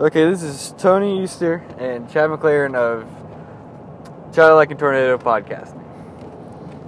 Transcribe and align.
Okay, 0.00 0.24
this 0.24 0.42
is 0.42 0.74
Tony 0.78 1.22
Easter 1.22 1.62
and 1.76 2.10
Chad 2.10 2.30
McLaren 2.30 2.74
of 2.74 3.04
Child 4.34 4.56
Like 4.56 4.70
a 4.70 4.74
Tornado 4.74 5.18
podcast. 5.18 5.76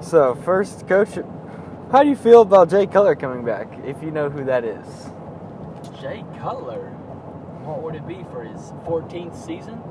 So, 0.02 0.34
first, 0.34 0.88
Coach, 0.88 1.18
how 1.90 2.04
do 2.04 2.08
you 2.08 2.16
feel 2.16 2.40
about 2.40 2.70
Jay 2.70 2.86
Cutler 2.86 3.14
coming 3.14 3.44
back, 3.44 3.68
if 3.84 4.02
you 4.02 4.10
know 4.10 4.30
who 4.30 4.44
that 4.44 4.64
is? 4.64 5.10
Jay 6.00 6.24
Cutler. 6.38 6.88
What 7.66 7.82
would 7.82 7.96
it 7.96 8.08
be 8.08 8.24
for 8.32 8.44
his 8.44 8.72
14th 8.86 9.36
season? 9.36 9.82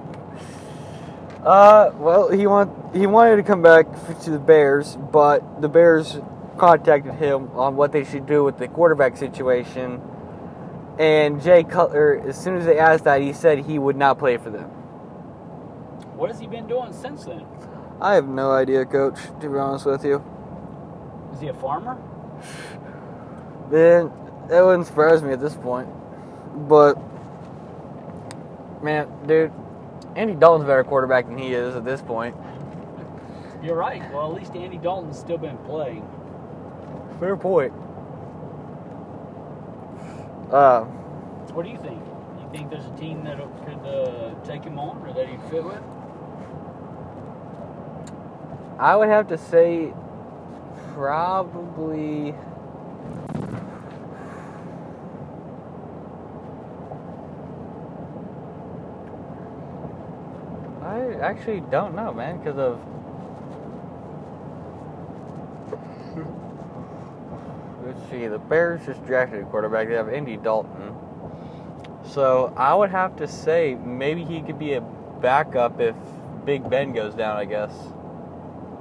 Uh, 1.44 1.92
well, 1.98 2.32
he 2.32 2.48
want 2.48 2.96
he 2.96 3.06
wanted 3.06 3.36
to 3.36 3.44
come 3.44 3.62
back 3.62 3.86
to 4.24 4.32
the 4.32 4.40
Bears, 4.40 4.98
but 5.12 5.62
the 5.62 5.70
Bears 5.70 6.18
contacted 6.58 7.14
him 7.14 7.52
on 7.52 7.76
what 7.76 7.92
they 7.92 8.04
should 8.04 8.26
do 8.26 8.44
with 8.44 8.58
the 8.58 8.68
quarterback 8.68 9.16
situation. 9.16 10.02
And 11.00 11.42
Jay 11.42 11.64
Cutler, 11.64 12.22
as 12.28 12.42
soon 12.42 12.58
as 12.58 12.66
they 12.66 12.78
asked 12.78 13.06
that, 13.06 13.22
he 13.22 13.34
said 13.34 13.60
he 13.60 13.80
would 13.80 13.96
not 13.96 14.20
play 14.20 14.38
for 14.38 14.50
them. 14.50 14.70
What 16.16 16.30
has 16.30 16.40
he 16.40 16.48
been 16.48 16.68
doing 16.68 16.94
since 16.94 17.26
then? 17.26 17.46
I 18.00 18.16
have 18.16 18.28
no 18.28 18.52
idea, 18.52 18.86
Coach. 18.86 19.20
To 19.42 19.50
be 19.50 19.58
honest 19.58 19.86
with 19.86 20.04
you, 20.06 20.24
Is 21.34 21.40
he 21.42 21.48
a 21.48 21.54
farmer? 21.54 21.98
man, 23.72 24.12
that 24.50 24.62
wouldn't 24.64 24.88
surprise 24.88 25.24
me 25.24 25.32
at 25.32 25.40
this 25.40 25.56
point. 25.56 25.88
But 26.68 26.96
man, 28.84 29.08
dude, 29.26 29.52
Andy 30.16 30.34
Dalton's 30.34 30.66
a 30.66 30.68
better 30.68 30.84
quarterback 30.84 31.28
than 31.28 31.38
he 31.38 31.54
is 31.54 31.76
at 31.76 31.86
this 31.86 32.02
point. 32.02 32.36
You're 33.64 33.76
right. 33.76 34.02
Well, 34.12 34.28
at 34.32 34.34
least 34.40 34.56
Andy 34.56 34.78
Dalton's 34.78 35.18
still 35.18 35.38
been 35.38 35.58
playing. 35.60 36.08
Fair 37.20 37.38
point. 37.38 37.74
Uh, 40.52 40.84
What 41.54 41.64
do 41.64 41.72
you 41.72 41.78
think? 41.78 42.04
You 42.42 42.50
think 42.52 42.70
there's 42.70 42.86
a 42.86 42.98
team 42.98 43.24
that 43.24 43.38
could 43.66 43.88
uh, 43.88 44.34
take 44.44 44.66
him 44.66 44.78
on 44.78 45.02
or 45.08 45.14
that 45.14 45.30
he'd 45.30 45.42
fit 45.50 45.64
with? 45.64 45.82
I 48.78 48.98
would 48.98 49.08
have 49.08 49.30
to 49.30 49.38
say 49.38 49.94
probably 50.94 52.36
I 60.84 61.14
actually 61.22 61.62
don't 61.72 61.96
know, 61.96 62.12
man, 62.12 62.40
because 62.40 62.58
of 62.58 62.80
Let's 67.94 68.10
see, 68.10 68.28
the 68.28 68.40
Bears 68.40 68.86
just 68.86 69.06
drafted 69.06 69.42
a 69.42 69.46
quarterback. 69.46 69.88
They 69.88 69.96
have 69.96 70.08
Andy 70.08 70.38
Dalton. 70.38 70.96
So 72.06 72.54
I 72.56 72.74
would 72.74 72.90
have 72.90 73.18
to 73.18 73.28
say 73.28 73.76
maybe 73.76 74.24
he 74.24 74.42
could 74.42 74.58
be 74.58 74.74
a 74.74 74.82
backup 74.82 75.80
if 75.80 75.96
Big 76.46 76.70
Ben 76.70 76.94
goes 76.94 77.14
down, 77.14 77.38
I 77.38 77.46
guess 77.46 77.74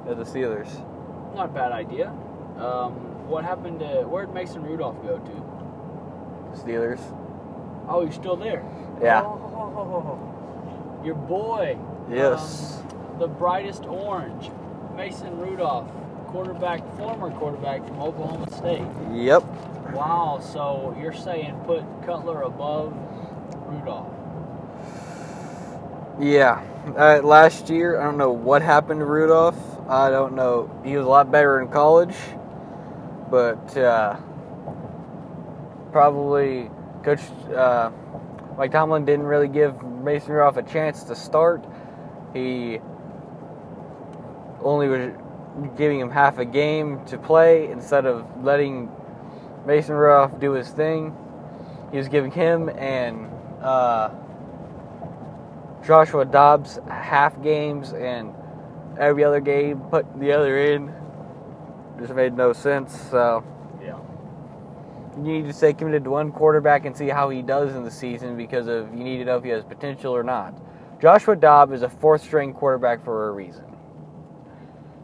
at 0.08 0.16
the 0.16 0.24
Steelers. 0.24 0.70
Not 1.34 1.46
a 1.46 1.52
bad 1.52 1.72
idea. 1.72 2.08
Um, 2.56 2.92
what 3.28 3.44
happened 3.44 3.80
to 3.80 4.02
where'd 4.02 4.32
Mason 4.34 4.62
Rudolph 4.62 5.02
go 5.02 5.18
to? 5.18 6.60
Steelers. 6.60 7.00
Oh, 7.88 8.04
he's 8.04 8.14
still 8.14 8.36
there. 8.36 8.64
Yeah. 9.02 9.22
Oh, 9.24 11.00
your 11.04 11.14
boy. 11.14 11.78
Yes. 12.10 12.78
um, 12.78 13.18
the 13.18 13.28
brightest 13.28 13.84
orange, 13.84 14.50
Mason 14.96 15.36
Rudolph, 15.38 15.90
quarterback, 16.30 16.80
former 16.96 17.30
quarterback 17.30 17.86
from 17.86 18.00
Oklahoma 18.00 18.50
State. 18.50 18.86
Yep. 19.12 19.42
Wow. 19.92 20.40
So 20.40 20.96
you're 21.00 21.12
saying 21.12 21.60
put 21.66 21.84
Cutler 22.06 22.42
above 22.42 22.94
Rudolph? 23.66 24.12
Yeah. 26.20 26.62
Uh, 26.96 27.20
last 27.22 27.68
year, 27.68 28.00
I 28.00 28.04
don't 28.04 28.16
know 28.16 28.30
what 28.30 28.62
happened 28.62 29.00
to 29.00 29.06
Rudolph. 29.06 29.58
I 29.88 30.10
don't 30.10 30.34
know. 30.34 30.70
He 30.84 30.96
was 30.96 31.04
a 31.04 31.08
lot 31.08 31.30
better 31.30 31.60
in 31.60 31.68
college, 31.68 32.14
but 33.30 33.76
uh, 33.76 34.16
probably 35.90 36.70
Coach 37.02 37.20
uh, 37.54 37.90
Mike 38.56 38.72
Tomlin 38.72 39.04
didn't 39.04 39.26
really 39.26 39.48
give 39.48 39.82
Mason 39.82 40.32
Rudolph 40.32 40.58
a 40.58 40.62
chance 40.62 41.02
to 41.04 41.16
start. 41.16 41.64
He 42.34 42.78
only 44.62 44.88
was 44.88 45.10
giving 45.76 46.00
him 46.00 46.10
half 46.10 46.38
a 46.38 46.44
game 46.44 47.04
to 47.06 47.18
play 47.18 47.70
instead 47.70 48.06
of 48.06 48.24
letting 48.44 48.90
Mason 49.66 49.94
Rudolph 49.94 50.38
do 50.40 50.52
his 50.52 50.68
thing. 50.70 51.14
He 51.90 51.98
was 51.98 52.08
giving 52.08 52.30
him 52.30 52.68
and 52.70 53.28
uh, 53.62 54.10
Joshua 55.84 56.24
Dobbs 56.24 56.78
half 56.88 57.40
games 57.42 57.92
and 57.92 58.34
every 58.98 59.24
other 59.24 59.40
game 59.40 59.80
put 59.90 60.06
the 60.20 60.32
other 60.32 60.58
in. 60.58 60.92
Just 61.98 62.14
made 62.14 62.34
no 62.34 62.52
sense. 62.52 62.98
So 63.10 63.44
Yeah. 63.82 63.98
you 65.16 65.22
need 65.22 65.46
to 65.46 65.52
stay 65.52 65.72
committed 65.72 66.04
to 66.04 66.10
one 66.10 66.32
quarterback 66.32 66.86
and 66.86 66.96
see 66.96 67.08
how 67.08 67.28
he 67.28 67.42
does 67.42 67.74
in 67.74 67.84
the 67.84 67.90
season 67.90 68.36
because 68.36 68.66
of 68.68 68.94
you 68.94 69.04
need 69.04 69.18
to 69.18 69.24
know 69.24 69.36
if 69.36 69.44
he 69.44 69.50
has 69.50 69.64
potential 69.64 70.14
or 70.14 70.22
not. 70.22 70.54
Joshua 71.00 71.34
Dobbs 71.36 71.72
is 71.72 71.82
a 71.82 71.88
fourth 71.88 72.22
string 72.22 72.52
quarterback 72.52 73.02
for 73.02 73.28
a 73.28 73.32
reason. 73.32 73.64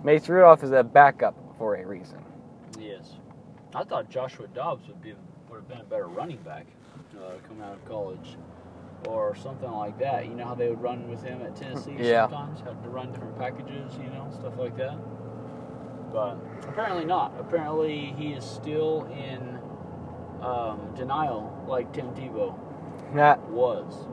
Mace 0.06 0.28
Rudolph 0.28 0.62
is 0.62 0.70
a 0.70 0.84
backup 0.84 1.34
for 1.58 1.74
a 1.74 1.84
reason. 1.84 2.18
Yes. 2.78 3.14
I 3.74 3.82
thought 3.82 4.08
Joshua 4.08 4.46
Dobbs 4.46 4.86
would 4.86 5.02
be 5.02 5.14
would 5.50 5.56
have 5.56 5.68
been 5.68 5.80
a 5.80 5.84
better 5.84 6.06
running 6.06 6.36
back 6.38 6.64
uh, 7.18 7.32
coming 7.48 7.64
out 7.64 7.72
of 7.74 7.84
college. 7.86 8.36
Or 9.08 9.34
something 9.34 9.70
like 9.70 9.98
that. 9.98 10.26
You 10.26 10.34
know 10.34 10.44
how 10.44 10.54
they 10.54 10.68
would 10.68 10.80
run 10.80 11.08
with 11.08 11.24
him 11.24 11.42
at 11.42 11.56
Tennessee 11.56 11.96
Yeah. 11.98 12.28
sometimes? 12.28 12.60
Had 12.60 12.80
to 12.84 12.88
run 12.88 13.10
different 13.10 13.36
packages, 13.36 13.92
you 13.98 14.08
know, 14.10 14.30
stuff 14.32 14.54
like 14.56 14.76
that. 14.76 14.96
But 16.12 16.36
apparently 16.68 17.04
not. 17.04 17.32
Apparently 17.40 18.14
he 18.16 18.28
is 18.32 18.44
still 18.44 19.08
in 19.12 19.58
um, 20.40 20.92
denial 20.94 21.64
like 21.66 21.92
Tim 21.92 22.06
Tebow 22.14 22.56
Nah, 23.12 23.36
was. 23.48 24.06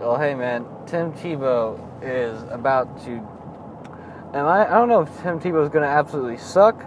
Well, 0.00 0.18
hey 0.18 0.34
man, 0.34 0.66
Tim 0.86 1.12
Tebow 1.12 1.85
is 2.02 2.42
about 2.50 3.00
to. 3.04 3.26
And 4.34 4.46
I, 4.46 4.64
I 4.66 4.70
don't 4.78 4.88
know 4.88 5.02
if 5.02 5.22
Tim 5.22 5.40
Tebow 5.40 5.62
is 5.62 5.68
going 5.70 5.82
to 5.84 5.88
absolutely 5.88 6.36
suck, 6.36 6.84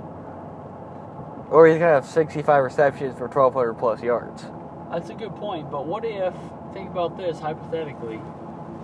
or 1.50 1.68
he's 1.68 1.78
going 1.78 1.90
to 1.90 1.94
have 1.96 2.06
65 2.06 2.64
receptions 2.64 3.18
for 3.18 3.28
1,200 3.28 3.74
plus 3.76 4.02
yards. 4.04 4.46
That's 4.92 5.10
a 5.10 5.14
good 5.14 5.36
point. 5.36 5.72
But 5.72 5.86
what 5.88 6.06
if, 6.06 6.34
think 6.74 6.90
about 6.92 7.18
this 7.18 7.40
hypothetically, 7.40 8.20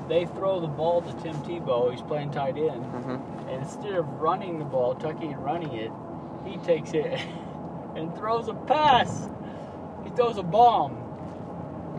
they 0.08 0.26
throw 0.26 0.60
the 0.60 0.68
ball 0.68 1.02
to 1.02 1.14
Tim 1.24 1.36
Tebow, 1.44 1.92
he's 1.92 2.02
playing 2.02 2.32
tight 2.32 2.58
end, 2.58 2.84
Mm-hmm. 2.86 3.50
and 3.50 3.64
instead 3.64 3.94
of 3.94 4.08
running 4.22 4.60
the 4.60 4.66
ball, 4.66 4.96
Tucky 4.96 5.28
and 5.28 5.44
running 5.44 5.74
it, 5.74 5.92
he 6.46 6.58
takes 6.58 6.92
it 6.94 7.20
and 7.96 8.16
throws 8.16 8.48
a 8.48 8.54
pass. 8.54 9.30
He 10.04 10.10
throws 10.12 10.38
a 10.38 10.44
bomb. 10.44 10.98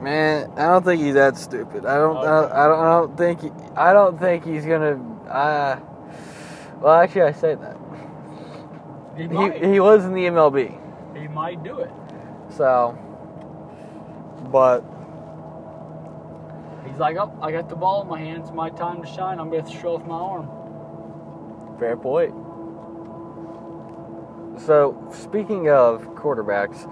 Man, 0.02 0.50
I 0.56 0.66
don't 0.66 0.84
think 0.84 1.00
he's 1.02 1.14
that 1.14 1.36
stupid. 1.36 1.84
I 1.86 1.96
don't. 1.96 2.16
I, 2.18 2.22
don't- 2.22 2.52
I 2.52 2.66
don't. 2.68 2.78
I 2.80 2.90
don't 3.00 3.16
think. 3.18 3.40
He, 3.42 3.50
I 3.76 3.92
don't 3.92 4.18
think 4.18 4.44
he's 4.44 4.64
gonna. 4.66 5.00
Uh, 5.28 5.80
well, 6.80 6.94
actually, 6.94 7.22
I 7.22 7.32
say 7.32 7.54
that 7.56 7.76
He 9.16 9.22
he, 9.24 9.72
he 9.72 9.80
was 9.80 10.04
in 10.04 10.12
the 10.14 10.24
MLB, 10.26 10.78
he 11.18 11.26
might 11.28 11.62
do 11.64 11.78
it. 11.80 11.90
so. 12.50 12.96
But 14.52 14.84
He's 16.86 16.98
like, 16.98 17.16
oh, 17.16 17.36
I 17.42 17.50
got 17.50 17.68
the 17.68 17.74
ball 17.74 18.02
in 18.02 18.08
my 18.08 18.18
hands. 18.20 18.52
My 18.52 18.70
time 18.70 19.02
to 19.02 19.08
shine. 19.08 19.40
I'm 19.40 19.50
going 19.50 19.64
to 19.64 19.70
show 19.70 19.96
off 19.96 20.06
my 20.06 20.14
arm. 20.16 20.48
Fair 21.78 21.96
point. 21.96 22.32
So, 24.64 24.96
speaking 25.12 25.68
of 25.68 26.02
quarterbacks, 26.14 26.84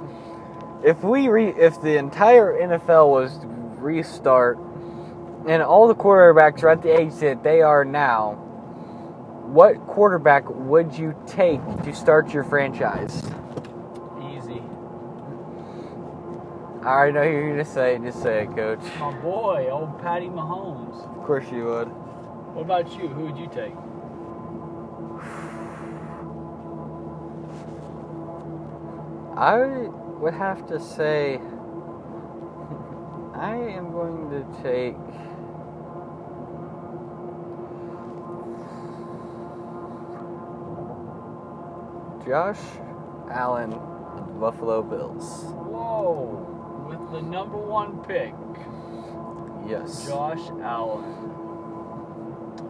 if 0.85 1.03
we 1.03 1.29
re- 1.29 1.55
if 1.57 1.81
the 1.81 1.97
entire 1.97 2.53
NFL 2.53 3.09
was 3.09 3.39
to 3.39 3.47
restart 3.47 4.59
and 5.49 5.63
all 5.63 5.89
the 5.89 5.95
quarterbacks 5.95 6.63
are 6.63 6.69
at 6.69 6.83
the 6.83 6.99
age 7.01 7.15
that 7.17 7.43
they 7.43 7.63
are 7.63 7.85
now, 7.85 8.35
what 9.47 9.75
quarterback 9.87 10.45
would 10.49 10.95
you 10.95 11.15
take 11.27 11.61
to 11.85 11.95
start 11.95 12.35
your 12.35 12.45
franchise? 12.45 13.19
Easy. 14.31 14.63
I 16.83 16.87
already 16.87 17.13
know 17.13 17.23
who 17.25 17.31
you're 17.31 17.51
gonna 17.51 17.65
say. 17.65 17.95
It. 17.95 18.03
Just 18.03 18.23
say 18.23 18.43
it, 18.43 18.55
Coach. 18.55 18.81
My 18.99 19.13
boy, 19.21 19.69
old 19.71 19.99
Patty 20.03 20.27
Mahomes. 20.27 21.03
Of 21.17 21.25
course 21.25 21.51
you 21.51 21.65
would. 21.65 21.89
What 21.89 22.63
about 22.63 22.93
you? 22.99 23.09
Who 23.09 23.25
would 23.25 23.39
you 23.39 23.47
take? 23.47 23.75
I 29.37 29.89
would 30.25 30.33
have 30.33 30.67
to 30.67 30.81
say 30.81 31.39
I 33.35 33.57
am 33.57 33.93
going 33.93 34.31
to 34.31 34.41
take 34.63 34.97
Josh 42.27 42.57
Allen 43.31 43.75
of 43.75 44.27
the 44.29 44.33
Buffalo 44.41 44.83
Bills. 44.83 45.45
Whoa. 45.45 46.87
With 46.89 47.13
the 47.13 47.21
number 47.21 47.59
one 47.59 48.03
pick, 48.05 48.33
Yes. 49.69 50.07
Josh 50.07 50.49
Allen. 50.63 51.05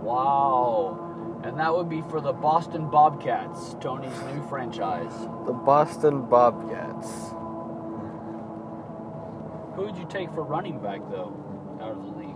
Wow. 0.02 1.40
And 1.44 1.60
that 1.60 1.72
would 1.72 1.88
be 1.88 2.02
for 2.10 2.20
the 2.20 2.32
Boston 2.32 2.90
Bobcats, 2.90 3.76
Tony's 3.78 4.20
new 4.22 4.42
franchise. 4.48 5.12
The 5.46 5.52
Boston 5.52 6.22
Bobcats. 6.22 7.32
Would 9.94 10.02
you 10.02 10.08
take 10.08 10.34
for 10.34 10.42
running 10.42 10.80
back, 10.80 10.98
though, 11.08 11.32
out 11.80 11.92
of 11.92 12.02
the 12.02 12.10
league? 12.18 12.34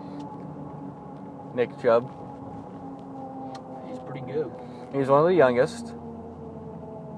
Nick 1.56 1.76
Chubb. 1.82 2.08
He's 3.88 3.98
pretty 3.98 4.20
good. 4.20 4.52
He's 4.94 5.08
one 5.08 5.18
of 5.22 5.26
the 5.26 5.34
youngest. 5.34 5.92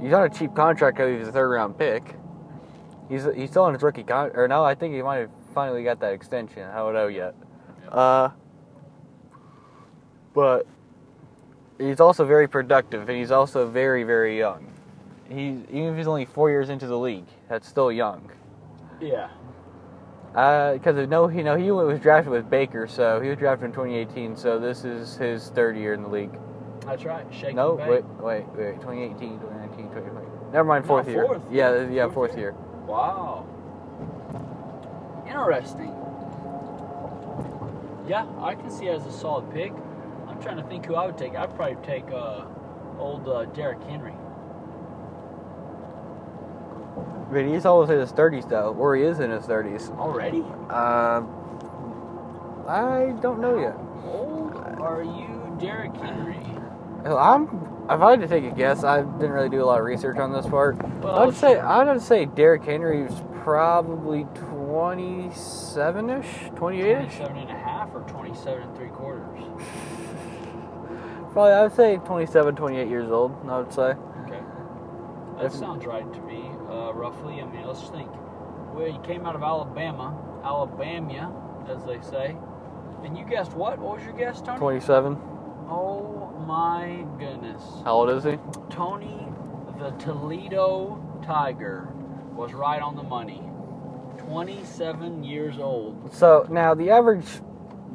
He's 0.01 0.15
on 0.15 0.25
a 0.25 0.31
cheap 0.31 0.55
contract 0.55 0.97
because 0.97 1.19
he's 1.19 1.29
a 1.29 1.33
third 1.33 1.51
round 1.51 1.77
pick. 1.77 2.17
He's 3.11 3.27
he's 3.37 3.51
still 3.51 3.65
on 3.65 3.75
his 3.75 3.83
rookie 3.83 4.03
con 4.03 4.31
or 4.33 4.49
no, 4.49 4.65
I 4.65 4.75
think 4.75 4.95
he 4.95 5.03
might 5.03 5.19
have 5.19 5.31
finally 5.53 5.85
got 5.85 6.01
that 6.01 6.15
extension. 6.15 6.63
I 6.63 6.77
don't 6.77 6.95
know 6.95 7.09
yet. 7.09 7.35
Uh, 7.91 8.31
but 10.33 10.67
he's 11.79 12.01
also 12.01 12.25
very 12.25 12.49
productive 12.49 13.11
and 13.11 13.19
he's 13.19 13.31
also 13.31 13.69
very 13.69 14.05
very 14.05 14.39
young. 14.39 14.73
He's 15.29 15.59
even 15.69 15.93
if 15.93 15.97
he's 15.99 16.07
only 16.07 16.25
four 16.25 16.49
years 16.49 16.71
into 16.71 16.87
the 16.87 16.99
league, 16.99 17.29
that's 17.47 17.69
still 17.69 17.93
young. 17.93 18.31
Yeah. 19.03 19.29
Because 20.33 20.97
uh, 20.97 21.07
no, 21.09 21.29
you 21.29 21.43
know 21.43 21.57
he 21.57 21.71
was 21.71 21.99
drafted 22.01 22.31
with 22.33 22.49
Baker, 22.49 22.87
so 22.87 23.21
he 23.21 23.29
was 23.29 23.39
drafted 23.39 23.67
in 23.67 23.73
2018. 23.73 24.37
So 24.37 24.59
this 24.59 24.85
is 24.85 25.17
his 25.17 25.49
third 25.51 25.77
year 25.77 25.93
in 25.95 26.03
the 26.03 26.09
league. 26.09 26.39
That's 26.87 27.05
right. 27.05 27.27
Shake 27.33 27.55
No, 27.55 27.75
wait, 27.75 28.05
wait, 28.21 28.45
wait. 28.55 28.75
2018, 28.81 29.41
2019, 29.41 29.89
2020. 29.89 30.27
Never 30.53 30.65
mind, 30.69 30.85
No, 30.85 30.89
fourth 30.89 31.09
year. 31.09 31.27
fourth. 31.27 31.43
Yeah, 31.51 31.89
yeah, 31.89 32.05
Fourth 32.05 32.15
fourth 32.15 32.37
year. 32.37 32.51
year. 32.51 32.55
Wow. 32.87 33.47
Interesting. 35.27 35.95
Yeah, 38.09 38.27
I 38.41 38.55
can 38.55 38.71
see 38.71 38.87
it 38.87 38.95
as 38.95 39.07
a 39.07 39.13
solid 39.13 39.51
pick. 39.53 39.73
I'm 40.29 40.41
trying 40.41 40.57
to 40.57 40.63
think 40.65 40.87
who 40.87 40.95
I 40.95 41.07
would 41.07 41.19
take. 41.19 41.37
I'd 41.37 41.55
probably 41.55 41.77
take 41.87 42.11
uh, 42.13 42.45
old 42.99 43.29
uh, 43.29 43.45
Derrick 43.47 43.83
Henry. 43.85 44.15
But 47.33 47.45
he's 47.45 47.65
almost 47.65 47.91
in 47.93 47.99
his 48.01 48.13
30s, 48.13 48.49
though, 48.49 48.75
or 48.75 48.97
he 48.97 49.03
is 49.03 49.21
in 49.21 49.31
his 49.31 49.45
30s. 49.45 49.97
Already? 49.99 50.45
Uh, 50.69 51.23
I 52.69 53.15
don't 53.21 53.41
know 53.41 53.59
yet. 53.59 53.77
Old 54.05 54.55
are 54.81 55.03
you, 55.03 55.57
Derrick 55.61 55.95
Henry? 55.97 56.39
I'm. 57.07 57.67
If 57.89 58.01
I 58.01 58.11
had 58.13 58.21
to 58.21 58.29
take 58.29 58.45
a 58.45 58.51
guess, 58.55 58.85
I 58.85 59.03
didn't 59.03 59.33
really 59.33 59.49
do 59.49 59.63
a 59.63 59.67
lot 59.67 59.81
of 59.81 59.85
research 59.85 60.17
on 60.19 60.33
this 60.33 60.47
part. 60.47 60.77
Well, 61.03 61.17
I 61.17 61.25
would 61.27 61.35
say 61.35 61.59
I 61.59 61.83
would 61.83 62.01
say 62.03 62.25
Derrick 62.27 62.63
Henry 62.63 63.03
is 63.03 63.15
probably 63.43 64.25
27ish, 64.35 66.55
28ish. 66.55 67.17
27 67.17 67.37
and 67.37 67.51
a 67.51 67.55
half 67.55 67.93
or 67.95 68.01
27 68.03 68.63
and 68.63 68.77
three 68.77 68.89
quarters? 68.91 69.41
Probably 71.33 71.53
I 71.53 71.63
would 71.63 71.75
say 71.75 71.97
27, 71.97 72.55
28 72.57 72.89
years 72.89 73.11
old. 73.11 73.33
I 73.49 73.59
would 73.59 73.73
say. 73.73 73.95
Okay. 74.27 74.41
That 75.37 75.47
If- 75.47 75.55
sounds 75.55 75.87
right 75.87 76.11
to 76.13 76.21
me, 76.23 76.51
uh, 76.71 76.93
roughly. 76.95 77.41
I 77.41 77.47
mean, 77.47 77.67
let's 77.67 77.89
think. 77.91 78.09
Well, 78.73 78.89
you 78.89 79.01
came 79.05 79.27
out 79.27 79.35
of 79.35 79.43
Alabama, 79.43 80.17
Alabama, 80.45 81.33
as 81.69 81.85
they 81.85 82.01
say. 82.01 82.37
And 83.05 83.17
you 83.17 83.25
guessed 83.25 83.53
what? 83.55 83.79
What 83.79 83.97
was 83.97 84.05
your 84.05 84.17
guess, 84.17 84.41
Tony? 84.41 84.59
27. 84.59 85.15
Oh 85.69 86.33
my 86.47 87.05
goodness. 87.19 87.63
How 87.85 87.95
old 87.95 88.11
is 88.11 88.25
he? 88.25 88.39
Tony, 88.71 89.27
the 89.79 89.91
Toledo 89.93 91.01
Tiger, 91.25 91.89
was 92.35 92.53
right 92.53 92.81
on 92.81 92.97
the 92.97 93.03
money. 93.03 93.43
27 94.19 95.25
years 95.25 95.59
old. 95.59 96.13
So 96.13 96.47
now 96.51 96.75
the 96.75 96.91
average 96.91 97.27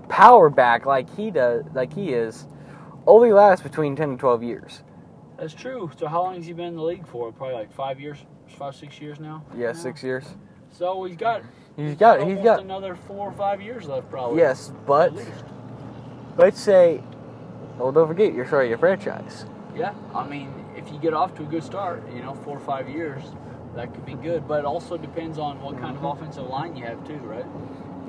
power 0.10 0.50
back 0.50 0.86
like 0.86 1.14
he 1.16 1.32
does, 1.32 1.64
like 1.74 1.94
he 1.94 2.14
is, 2.14 2.48
only 3.08 3.32
lasts 3.32 3.64
between 3.64 3.96
10 3.96 4.10
and 4.12 4.20
12 4.20 4.44
years. 4.44 4.84
That's 5.38 5.54
true. 5.54 5.92
So 5.98 6.08
how 6.08 6.24
long 6.24 6.36
has 6.36 6.46
he 6.46 6.54
been 6.54 6.68
in 6.68 6.76
the 6.76 6.84
league 6.84 7.06
for? 7.08 7.32
Probably 7.32 7.56
like 7.56 7.74
five 7.74 8.00
years, 8.00 8.18
five, 8.58 8.76
six 8.76 9.00
years 9.02 9.20
now? 9.20 9.44
Yeah, 9.56 9.68
now? 9.68 9.74
six 9.74 10.02
years. 10.04 10.26
So 10.72 11.04
he's 11.06 11.18
got 11.18 11.44
He's 11.76 11.96
got. 11.96 12.26
He's 12.26 12.40
got. 12.40 12.62
another 12.62 12.96
four 12.96 13.28
or 13.30 13.34
five 13.34 13.62
years 13.62 13.86
left, 13.86 14.10
probably. 14.10 14.40
Yes, 14.40 14.72
but 14.86 15.14
let's 16.38 16.60
say. 16.60 17.02
Well, 17.78 17.92
don't 17.92 18.08
forget 18.08 18.34
you're 18.34 18.46
starting 18.48 18.72
a 18.72 18.78
franchise. 18.78 19.46
Yeah, 19.76 19.94
I 20.14 20.26
mean, 20.26 20.54
if 20.78 20.90
you 20.90 20.98
get 21.00 21.14
off 21.14 21.36
to 21.36 21.44
a 21.44 21.46
good 21.46 21.64
start, 21.64 22.02
you 22.14 22.22
know, 22.22 22.34
four 22.34 22.56
or 22.56 22.62
five 22.62 22.88
years, 22.88 23.22
that 23.76 23.94
could 23.94 24.06
be 24.06 24.14
good. 24.14 24.48
But 24.48 24.60
it 24.60 24.66
also 24.66 24.96
depends 24.96 25.38
on 25.38 25.62
what 25.62 25.78
kind 25.78 25.98
of 25.98 26.02
Mm-hmm. 26.02 26.06
offensive 26.24 26.48
line 26.48 26.78
you 26.78 26.86
have 26.86 27.06
too, 27.06 27.18
right? 27.18 27.46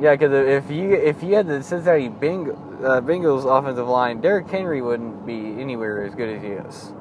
Yeah, 0.01 0.15
because 0.15 0.33
if 0.33 0.71
you 0.71 0.93
if 0.93 1.23
you 1.25 1.35
had 1.35 1.49
the 1.49 1.61
Cincinnati 1.63 2.09
Beng, 2.09 2.51
uh, 2.85 3.01
Bengals 3.01 3.45
offensive 3.47 3.89
line, 3.89 4.21
Derrick 4.21 4.49
Henry 4.49 4.81
wouldn't 4.81 5.27
be 5.27 5.61
anywhere 5.61 6.05
as 6.05 6.15
good 6.15 6.29
as 6.37 6.41
he 6.43 6.49
is. 6.51 6.93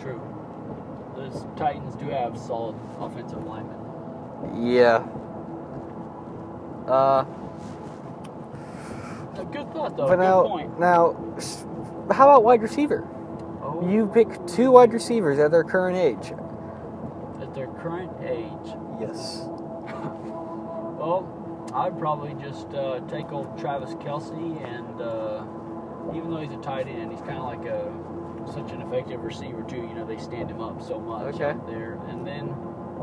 True. 0.00 0.20
Titans 1.56 1.94
do 1.96 2.06
have 2.08 2.36
solid 2.38 2.76
offensive 3.00 3.44
linemen. 3.46 3.76
Yeah. 4.74 5.04
Uh, 6.86 7.24
A 9.36 9.44
good 9.44 9.72
thought, 9.72 9.96
though. 9.96 10.08
but 10.08 10.16
good 10.16 10.22
now 10.22 10.42
point. 10.42 10.78
now, 10.78 11.14
how 12.10 12.28
about 12.28 12.44
wide 12.44 12.60
receiver? 12.62 13.06
Oh, 13.62 13.88
You 13.88 14.06
pick 14.08 14.46
two 14.46 14.72
wide 14.72 14.92
receivers 14.92 15.38
at 15.38 15.50
their 15.50 15.64
current 15.64 15.96
age. 15.96 16.32
at 17.40 17.54
their 17.54 17.68
current 17.68 18.10
age, 18.22 18.74
Yes. 19.00 19.42
well, 20.98 21.26
I'd 21.74 21.98
probably 21.98 22.34
just 22.42 22.72
uh, 22.74 23.00
take 23.08 23.32
old 23.32 23.56
Travis 23.58 23.94
Kelce, 23.94 24.32
and 24.64 25.00
uh, 25.00 25.44
even 26.16 26.30
though 26.30 26.40
he's 26.40 26.52
a 26.52 26.60
tight 26.62 26.86
end, 26.88 27.10
he's 27.12 27.20
kind 27.22 27.38
of 27.38 27.44
like 27.44 27.64
a 27.66 27.90
such 28.46 28.72
an 28.72 28.82
effective 28.82 29.22
receiver 29.22 29.62
too. 29.62 29.76
You 29.76 29.94
know, 29.94 30.04
they 30.06 30.18
stand 30.18 30.50
him 30.50 30.60
up 30.60 30.80
so 30.82 30.98
much 31.00 31.34
Okay. 31.36 31.50
out 31.50 31.66
there. 31.66 31.98
And 32.08 32.26
then 32.26 32.54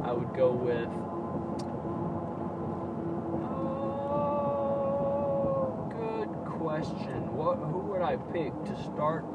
I 0.04 0.12
would 0.14 0.34
go 0.34 0.52
with. 0.52 0.90
Oh, 4.12 5.90
good 5.90 6.30
question. 6.60 7.36
What? 7.36 7.58
Who 7.58 7.80
would 7.92 8.02
I 8.02 8.18
pick 8.34 8.52
to 8.66 8.84
start 8.84 9.26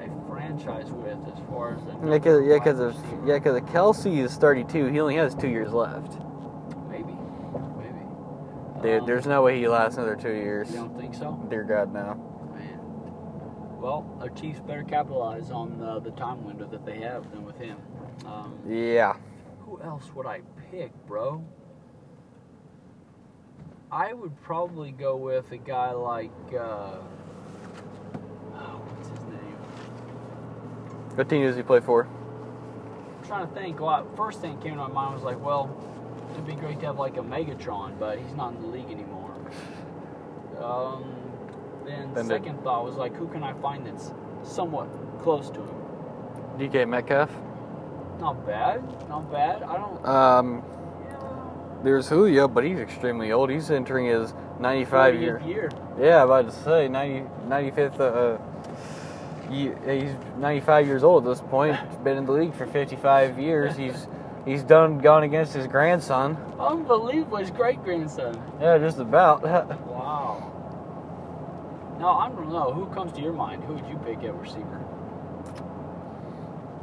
a 0.00 0.08
franchise 0.30 0.90
with 0.92 1.18
as 1.32 1.38
far 1.50 1.74
as 1.74 1.82
the 1.84 1.92
Yeah, 2.06 2.18
because 2.18 2.46
yeah, 2.46 2.58
'cause 2.58 2.78
of 2.80 2.96
yeah, 3.26 3.38
'cause 3.38 3.56
of 3.56 3.64
Kelce 3.66 4.18
is 4.18 4.36
32. 4.36 4.86
He 4.86 5.00
only 5.00 5.16
has 5.16 5.34
two 5.34 5.48
years 5.48 5.72
left. 5.72 6.18
maybe, 6.90 7.16
maybe. 7.76 8.82
Dude, 8.82 9.00
Um, 9.02 9.06
there's 9.06 9.26
no 9.26 9.42
way 9.42 9.58
he 9.58 9.68
lasts 9.68 9.98
another 9.98 10.16
two 10.16 10.32
years. 10.32 10.70
You 10.70 10.78
don't 10.80 10.96
think 10.96 11.14
so? 11.14 11.32
Dear 11.48 11.64
God, 11.64 11.92
no. 11.92 12.16
Well, 13.88 14.04
our 14.20 14.28
Chiefs 14.28 14.60
better 14.60 14.82
capitalize 14.82 15.50
on 15.50 15.80
uh, 15.80 15.98
the 16.00 16.10
time 16.10 16.44
window 16.44 16.68
that 16.70 16.84
they 16.84 16.98
have 16.98 17.30
than 17.30 17.42
with 17.46 17.56
him. 17.56 17.78
Um, 18.26 18.54
Yeah. 18.68 19.16
who 19.60 19.80
else 19.80 20.12
would 20.14 20.26
I 20.26 20.42
pick, 20.70 20.92
bro? 21.06 21.42
I 23.90 24.12
would 24.12 24.38
probably 24.42 24.90
go 24.90 25.16
with 25.16 25.50
a 25.52 25.56
guy 25.56 25.92
like. 25.92 26.30
Uh, 26.52 26.98
oh, 28.52 28.78
what's 28.90 29.08
his 29.08 29.20
name? 29.20 29.56
What 31.14 31.30
team 31.30 31.44
does 31.44 31.56
he 31.56 31.62
play 31.62 31.80
for? 31.80 32.06
I'm 32.06 33.26
trying 33.26 33.48
to 33.48 33.54
think. 33.54 33.80
Well, 33.80 34.06
first 34.18 34.42
thing 34.42 34.56
that 34.56 34.62
came 34.62 34.72
to 34.72 34.80
my 34.80 34.88
mind 34.88 35.14
was 35.14 35.24
like, 35.24 35.42
well, 35.42 35.74
it'd 36.34 36.46
be 36.46 36.52
great 36.52 36.78
to 36.80 36.86
have 36.88 36.98
like 36.98 37.16
a 37.16 37.22
Megatron, 37.22 37.98
but 37.98 38.18
he's 38.18 38.34
not 38.34 38.52
in 38.54 38.60
the 38.60 38.68
league 38.68 38.90
anymore. 38.90 39.34
Um, 40.60 41.27
then 41.88 42.12
Then 42.14 42.28
the- 42.28 42.34
second 42.34 42.62
thought 42.62 42.84
was 42.84 42.96
like, 42.96 43.14
who 43.16 43.26
can 43.28 43.42
I 43.42 43.52
find 43.54 43.86
that's 43.86 44.12
somewhat 44.42 44.88
close 45.22 45.50
to 45.50 45.60
him? 45.60 45.74
DK 46.58 46.86
Metcalf. 46.88 47.30
Not 48.20 48.44
bad, 48.46 48.82
not 49.08 49.30
bad. 49.30 49.62
I 49.62 49.76
don't. 49.76 50.06
Um, 50.06 50.62
there's 51.84 52.08
Julio, 52.08 52.48
but 52.48 52.64
he's 52.64 52.78
extremely 52.80 53.30
old. 53.30 53.48
He's 53.50 53.70
entering 53.70 54.06
his 54.06 54.34
95 54.58 55.20
year. 55.20 55.38
40th 55.40 55.48
year. 55.48 55.70
Yeah, 56.00 56.24
about 56.24 56.46
to 56.46 56.52
say 56.52 56.88
90, 56.88 57.28
95th. 57.46 58.00
Uh, 58.00 58.38
ye- 59.52 59.72
he's 59.86 60.10
95 60.38 60.86
years 60.88 61.04
old 61.04 61.24
at 61.26 61.30
this 61.30 61.40
point. 61.48 61.76
He's 61.88 61.98
been 61.98 62.16
in 62.18 62.26
the 62.26 62.32
league 62.32 62.54
for 62.54 62.66
55 62.66 63.38
years. 63.38 63.76
He's 63.76 64.08
he's 64.44 64.62
done 64.64 64.98
gone 64.98 65.22
against 65.22 65.52
his 65.54 65.66
grandson. 65.68 66.36
Unbelievable, 66.58 67.36
his 67.38 67.50
great 67.52 67.82
grandson. 67.84 68.40
Yeah, 68.60 68.78
just 68.78 68.98
about. 68.98 69.42
Wow. 69.86 70.27
No, 71.98 72.08
I 72.10 72.28
don't 72.28 72.50
know. 72.50 72.72
Who 72.72 72.86
comes 72.94 73.12
to 73.12 73.20
your 73.20 73.32
mind? 73.32 73.64
Who 73.64 73.74
would 73.74 73.86
you 73.88 73.96
pick 74.04 74.22
at 74.24 74.34
receiver? 74.34 74.84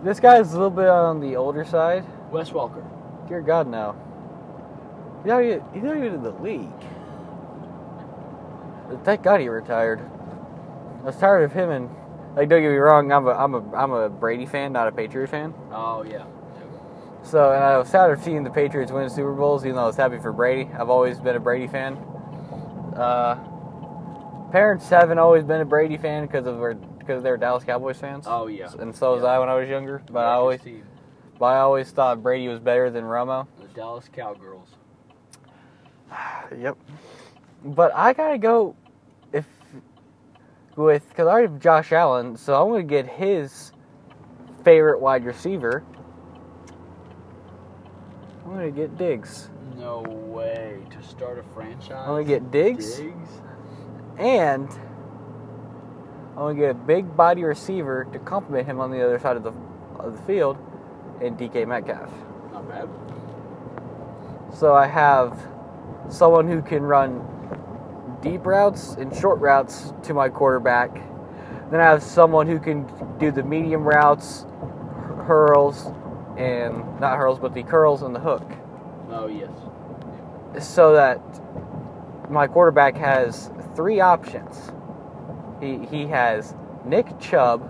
this 0.03 0.19
guy's 0.19 0.51
a 0.51 0.53
little 0.53 0.69
bit 0.69 0.87
on 0.87 1.19
the 1.19 1.35
older 1.35 1.65
side. 1.65 2.05
Wes 2.31 2.51
Welker. 2.51 2.85
Dear 3.27 3.41
God, 3.41 3.67
no. 3.67 3.95
He's 5.23 5.29
not 5.29 5.43
even, 5.43 5.63
he's 5.73 5.83
not 5.83 5.97
even 5.97 6.13
in 6.13 6.23
the 6.23 6.31
league. 6.31 6.69
Thank 9.03 9.23
God 9.23 9.39
he 9.39 9.49
retired. 9.49 9.99
I 11.01 11.05
was 11.05 11.17
tired 11.17 11.43
of 11.43 11.53
him 11.53 11.71
and 11.71 11.89
like 12.35 12.49
don't 12.49 12.61
get 12.61 12.69
me 12.69 12.77
wrong, 12.77 13.11
I'm 13.11 13.25
a 13.25 13.31
I'm 13.31 13.55
a 13.55 13.75
I'm 13.75 13.91
a 13.93 14.09
Brady 14.09 14.45
fan, 14.45 14.73
not 14.73 14.87
a 14.87 14.91
Patriot 14.91 15.27
fan. 15.27 15.53
Oh 15.71 16.03
yeah. 16.03 16.25
So, 17.23 17.51
and 17.53 17.63
I 17.63 17.77
was 17.79 17.89
sad 17.89 18.11
of 18.11 18.21
seeing 18.21 18.43
the 18.43 18.51
Patriots 18.51 18.91
win 18.91 19.05
the 19.05 19.09
Super 19.09 19.33
Bowls, 19.33 19.65
even 19.65 19.75
though 19.75 19.83
I 19.83 19.87
was 19.87 19.95
happy 19.95 20.19
for 20.19 20.31
Brady. 20.31 20.69
I've 20.77 20.89
always 20.89 21.19
been 21.19 21.35
a 21.35 21.39
Brady 21.39 21.65
fan. 21.65 21.93
Uh, 22.95 23.43
parents 24.51 24.87
haven't 24.89 25.17
always 25.19 25.43
been 25.43 25.61
a 25.61 25.65
Brady 25.65 25.97
fan 25.97 26.25
because 26.25 26.45
of 26.47 26.59
because 26.99 27.21
they're 27.23 27.37
Dallas 27.37 27.63
Cowboys 27.63 27.97
fans. 27.97 28.25
Oh 28.27 28.47
yeah. 28.47 28.71
And 28.79 28.95
so 28.95 29.13
was 29.13 29.23
Yeah. 29.23 29.29
I 29.29 29.39
when 29.39 29.49
I 29.49 29.55
was 29.55 29.69
younger. 29.69 30.01
But 30.11 30.25
I 30.25 30.33
always, 30.33 30.61
but 31.37 31.45
I 31.45 31.57
always 31.59 31.91
thought 31.91 32.23
Brady 32.23 32.47
was 32.47 32.59
better 32.59 32.89
than 32.89 33.03
Romo. 33.03 33.47
the 33.61 33.67
Dallas 33.69 34.09
Cowgirls. 34.11 34.69
Yep. 36.57 36.77
But 37.63 37.91
I 37.95 38.13
gotta 38.13 38.37
go 38.37 38.75
if 39.33 39.45
with 40.75 41.07
because 41.09 41.27
I 41.27 41.31
already 41.31 41.51
have 41.51 41.59
Josh 41.59 41.91
Allen, 41.91 42.37
so 42.37 42.61
I'm 42.61 42.69
gonna 42.69 42.83
get 42.83 43.07
his 43.07 43.71
favorite 44.63 44.99
wide 44.99 45.25
receiver. 45.25 45.83
I'm 48.45 48.51
gonna 48.51 48.69
get 48.71 48.97
Diggs. 48.97 49.49
No 49.77 50.01
way 50.01 50.77
to 50.91 51.01
start 51.03 51.39
a 51.39 51.43
franchise. 51.53 51.91
I'm 51.91 52.07
gonna 52.07 52.23
get 52.23 52.51
Diggs, 52.51 52.97
Diggs. 52.97 53.41
And 54.17 54.69
I'm 56.31 56.35
gonna 56.35 56.55
get 56.55 56.71
a 56.71 56.73
big 56.73 57.15
body 57.15 57.43
receiver 57.43 58.05
to 58.11 58.19
complement 58.19 58.67
him 58.67 58.79
on 58.79 58.91
the 58.91 59.03
other 59.03 59.19
side 59.19 59.37
of 59.37 59.43
the 59.43 59.53
of 59.99 60.15
the 60.15 60.21
field, 60.23 60.57
in 61.21 61.35
DK 61.35 61.67
Metcalf. 61.67 62.11
Not 62.51 62.67
bad. 62.67 62.89
So 64.53 64.73
I 64.73 64.87
have 64.87 65.47
someone 66.09 66.47
who 66.47 66.61
can 66.61 66.83
run 66.83 67.25
deep 68.21 68.45
routes 68.45 68.95
and 68.95 69.15
short 69.15 69.39
routes 69.39 69.93
to 70.03 70.13
my 70.13 70.29
quarterback. 70.29 70.93
Then 71.71 71.79
I 71.79 71.85
have 71.85 72.03
someone 72.03 72.47
who 72.47 72.59
can 72.59 72.85
do 73.17 73.31
the 73.31 73.43
medium 73.43 73.83
routes, 73.83 74.45
hurls, 75.25 75.87
and 76.37 76.77
not 76.99 77.17
hurls, 77.17 77.39
but 77.39 77.53
the 77.53 77.63
curls 77.63 78.01
and 78.01 78.13
the 78.13 78.19
hook. 78.19 78.49
Oh 79.09 79.27
yes. 79.27 79.51
So 80.65 80.93
that 80.93 81.19
my 82.29 82.47
quarterback 82.47 82.95
has 82.97 83.51
three 83.75 83.99
options. 83.99 84.71
He 85.61 85.85
he 85.85 86.07
has 86.07 86.55
Nick 86.85 87.19
Chubb, 87.19 87.61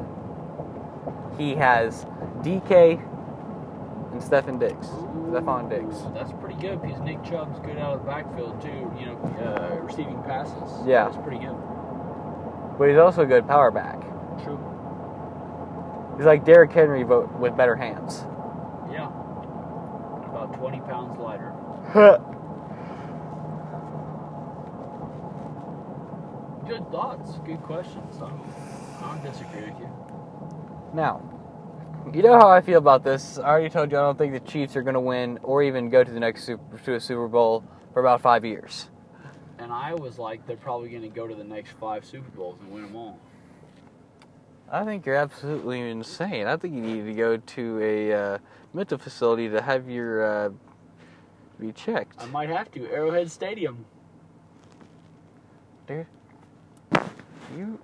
he 1.38 1.56
has 1.56 2.06
DK, 2.42 3.00
and 4.12 4.22
Stefon 4.22 4.60
Diggs. 4.60 4.88
Stefon 4.88 5.70
Diggs. 5.70 5.98
That's 6.14 6.32
pretty 6.34 6.60
good 6.60 6.82
because 6.82 7.00
Nick 7.02 7.24
Chubb's 7.24 7.60
good 7.60 7.78
out 7.78 7.96
of 7.96 8.00
the 8.00 8.06
backfield 8.06 8.62
too. 8.62 8.92
You 9.00 9.08
know, 9.08 9.18
uh, 9.44 9.82
receiving 9.82 10.22
passes. 10.24 10.86
Yeah. 10.86 11.06
That's 11.06 11.18
pretty 11.18 11.40
good. 11.40 11.56
But 12.78 12.90
he's 12.90 12.98
also 12.98 13.24
a 13.24 13.26
good 13.26 13.48
power 13.48 13.72
back. 13.72 14.02
True. 14.44 14.60
He's 16.18 16.26
like 16.26 16.46
Derrick 16.46 16.72
Henry, 16.72 17.04
but 17.04 17.40
with 17.40 17.56
better 17.58 17.76
hands. 17.76 18.26
Yeah. 18.92 19.08
About 19.08 20.54
20 20.58 20.80
pounds 20.82 21.20
lighter. 21.20 21.54
Good 26.68 26.90
thoughts. 26.92 27.38
Good 27.46 27.62
questions. 27.64 28.16
I 28.18 28.30
don't, 28.30 28.42
I 29.02 29.14
don't 29.14 29.24
disagree 29.24 29.62
with 29.62 29.80
you. 29.80 29.90
now, 30.94 31.22
you 32.14 32.22
know 32.22 32.34
how 32.34 32.50
I 32.50 32.62
feel 32.62 32.78
about 32.78 33.04
this. 33.04 33.38
I 33.38 33.44
already 33.44 33.70
told 33.70 33.92
you 33.92 33.98
I 33.98 34.02
don't 34.02 34.18
think 34.18 34.34
the 34.34 34.40
Chiefs 34.52 34.76
are 34.76 34.82
going 34.84 34.94
to 34.96 35.00
win 35.00 35.40
or 35.44 35.64
even 35.64 35.90
go 35.90 36.04
to 36.04 36.12
the 36.12 36.20
next 36.20 36.44
super, 36.44 36.78
to 36.78 36.96
a 36.96 37.00
Super 37.00 37.28
Bowl 37.28 37.64
for 37.94 38.00
about 38.00 38.22
five 38.22 38.46
years. 38.46 38.90
And 39.58 39.72
I 39.72 39.94
was 39.94 40.20
like, 40.20 40.46
they're 40.46 40.58
probably 40.58 40.90
going 40.90 41.02
to 41.02 41.08
go 41.08 41.28
to 41.28 41.36
the 41.36 41.44
next 41.44 41.72
five 41.80 42.06
Super 42.06 42.30
Bowls 42.32 42.58
and 42.62 42.72
win 42.72 42.84
them 42.84 42.96
all. 42.96 43.20
I 44.72 44.84
think 44.84 45.06
you're 45.06 45.16
absolutely 45.16 45.80
insane. 45.82 46.48
I 46.48 46.58
think 46.58 46.74
you 46.74 46.82
need 46.82 47.06
to 47.06 47.14
go 47.14 47.38
to 47.38 47.80
a 47.82 48.14
uh, 48.14 48.38
mental 48.74 48.98
facility 48.98 49.48
to 49.50 49.62
have 49.62 49.90
your 49.90 50.24
uh, 50.24 50.50
be 51.60 51.72
checked. 51.72 52.22
I 52.22 52.26
might 52.26 52.50
have 52.50 52.72
to. 52.72 52.86
Arrowhead 52.88 53.32
Stadium. 53.32 53.86
Dude, 55.88 56.08
you. 57.56 57.80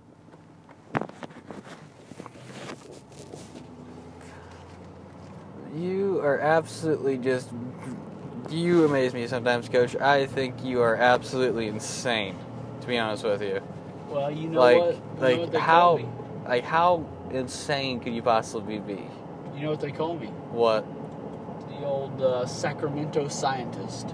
You 5.76 6.20
are 6.22 6.40
absolutely 6.40 7.18
just. 7.18 7.50
You 8.50 8.84
amaze 8.86 9.14
me 9.14 9.26
sometimes, 9.28 9.70
Coach. 9.70 9.96
I 9.96 10.26
think 10.26 10.64
you 10.64 10.82
are 10.82 10.96
absolutely 10.96 11.68
insane, 11.68 12.36
to 12.82 12.88
be 12.88 12.98
honest 12.98 13.24
with 13.24 13.42
you. 13.42 13.62
Well, 14.10 14.30
you 14.30 14.50
know 14.50 14.60
like, 14.60 14.78
what? 14.78 14.96
You 14.96 15.02
like 15.22 15.36
know 15.36 15.42
what 15.44 15.52
they 15.52 15.60
how, 15.60 15.80
call 15.80 15.98
me? 15.98 16.10
like 16.48 16.64
how 16.66 17.06
insane 17.32 18.02
could 18.02 18.14
you 18.14 18.22
possibly 18.22 18.80
be? 18.80 19.08
You 19.56 19.62
know 19.64 19.70
what 19.72 19.80
they 19.80 19.92
call 19.92 20.18
me? 20.18 20.28
What, 20.52 20.86
The 21.70 21.86
old 21.86 22.22
uh, 22.22 22.46
Sacramento 22.46 23.30
scientist. 23.30 24.08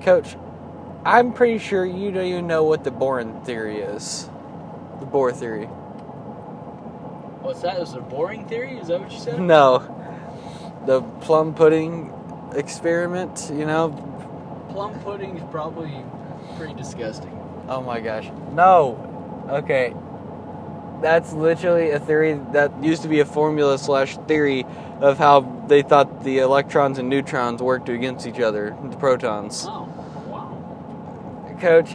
Coach? 0.00 0.36
I'm 1.04 1.32
pretty 1.32 1.58
sure 1.58 1.86
you 1.86 2.10
don't 2.10 2.26
even 2.26 2.46
know 2.46 2.64
what 2.64 2.84
the 2.84 2.90
Bohr 2.90 3.44
theory 3.44 3.78
is. 3.78 4.28
The 5.00 5.06
Bohr 5.06 5.34
theory. 5.34 5.66
What's 7.40 7.62
that? 7.62 7.80
Is 7.80 7.94
it 7.94 7.98
a 7.98 8.02
boring 8.02 8.46
theory? 8.46 8.78
Is 8.78 8.88
that 8.88 9.00
what 9.00 9.10
you 9.10 9.18
said? 9.18 9.40
No. 9.40 9.96
The 10.86 11.02
plum 11.22 11.54
pudding 11.54 12.12
experiment, 12.54 13.50
you 13.52 13.66
know? 13.66 13.90
Plum 14.70 14.98
pudding 15.00 15.36
is 15.36 15.42
probably 15.50 16.04
pretty 16.56 16.74
disgusting. 16.74 17.36
Oh 17.68 17.80
my 17.80 18.00
gosh. 18.00 18.30
No. 18.52 19.46
Okay. 19.48 19.94
That's 21.02 21.32
literally 21.32 21.90
a 21.90 21.98
theory 22.00 22.34
that 22.52 22.82
used 22.82 23.02
to 23.02 23.08
be 23.08 23.20
a 23.20 23.24
formula 23.24 23.78
slash 23.78 24.16
theory 24.28 24.66
of 25.00 25.16
how 25.16 25.40
they 25.66 25.82
thought 25.82 26.24
the 26.24 26.38
electrons 26.38 26.98
and 26.98 27.08
neutrons 27.08 27.62
worked 27.62 27.88
against 27.88 28.26
each 28.26 28.40
other, 28.40 28.76
the 28.84 28.96
protons. 28.96 29.64
Oh, 29.66 29.70
wow. 29.70 29.89
Coach, 31.60 31.94